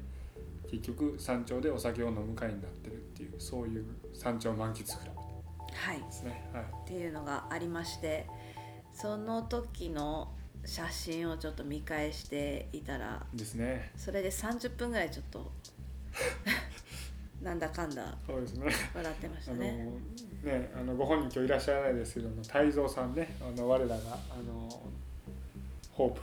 [0.72, 6.49] 結局山頂でお酒を飲む会になってるっていうそういう山頂満喫クラはいブですね。
[6.53, 8.28] はいっていうのがありまして
[8.93, 10.32] その時の
[10.64, 13.91] 写真をちょっと見返していたらですね。
[13.97, 15.51] それで30分ぐらいちょっと
[17.42, 18.72] なんだかんだそうですね。
[18.94, 19.89] 笑ってましあのたね。
[20.44, 23.98] ねあのご本人今日いらっしゃらないですけども泰造さんねあの我らがあ
[24.48, 24.82] の
[25.92, 26.22] ホープ。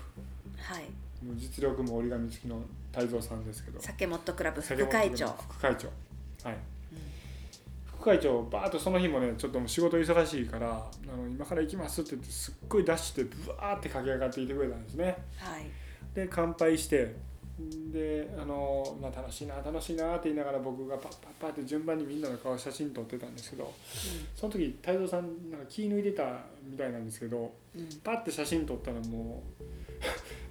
[0.57, 0.85] はい。
[1.25, 2.61] もう実力も折り紙付きの
[2.93, 3.81] 泰造さんですけど。
[3.81, 5.27] 酒もっとクラブ副会長。
[5.29, 5.89] 副会長。
[6.45, 6.57] はい、
[7.85, 15.16] 副会長バーッとその日もねちょっともう仕事忙しいからあの今から行きますって言ってすっごいダッシュでブワーって駆け上がっていてくれたんですね。
[15.37, 15.66] はい。
[16.14, 17.16] で乾杯して
[17.92, 23.72] であの、まあ、楽しいな楽しいなって言いながら僕がパッパッパッって順番にみんなの顔写真撮ってたんですけど
[24.36, 27.80] その時太蔵さんなんか気抜いてたみたいなんですけどうん。
[27.80, 29.64] うんパッて写真撮ったらもう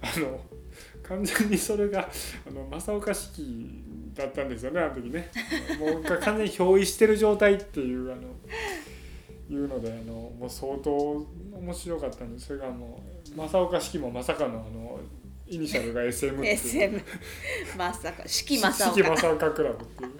[0.02, 0.40] あの
[1.02, 2.08] 完全にそれが
[2.46, 3.82] あの正岡式
[4.14, 5.30] だったんですよねあの時ね。
[5.80, 8.22] もう完全に憑依してる状態っていうあの
[9.50, 13.00] いうのであのもう相当面白かったんでそれがも
[13.32, 15.00] う正岡式もまさかのあの
[15.48, 16.54] イニシャルが SM っていう。
[16.54, 17.02] SM
[17.76, 18.22] まさか。
[18.26, 20.10] 四季正式岡正岡クラブっていう。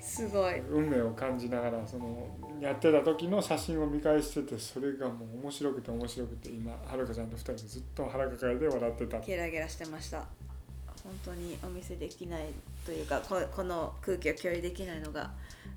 [0.00, 0.60] すごい。
[0.60, 2.28] 運命を感じながらその
[2.60, 9.20] やってた時の写真を見返しててそれがもう面白くて面白くて今はるかちゃんと2人でずっと腹抱えて笑ってた。
[9.20, 10.24] ゲラゲラしてました。
[11.02, 12.48] 本当にお見せできない
[12.84, 15.30] というかここの空気を共有できないのが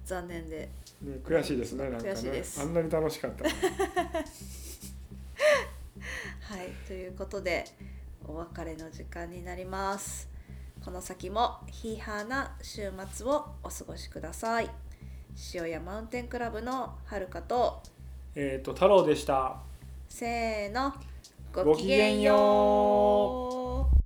[0.06, 0.70] 残念で。
[1.02, 2.14] ね、悔しいですねなんかね。
[2.60, 3.46] あんなに楽しかった
[6.54, 7.66] はいということで
[8.26, 10.30] お別れの時間になります。
[10.84, 14.70] この先もヒーハーな週末をお過ごしください。
[15.54, 17.82] 塩屋マウンテンクラブのはるかと
[18.36, 19.58] えっ、と太郎でした。
[20.10, 20.94] せーの
[21.54, 24.03] ごきげんよう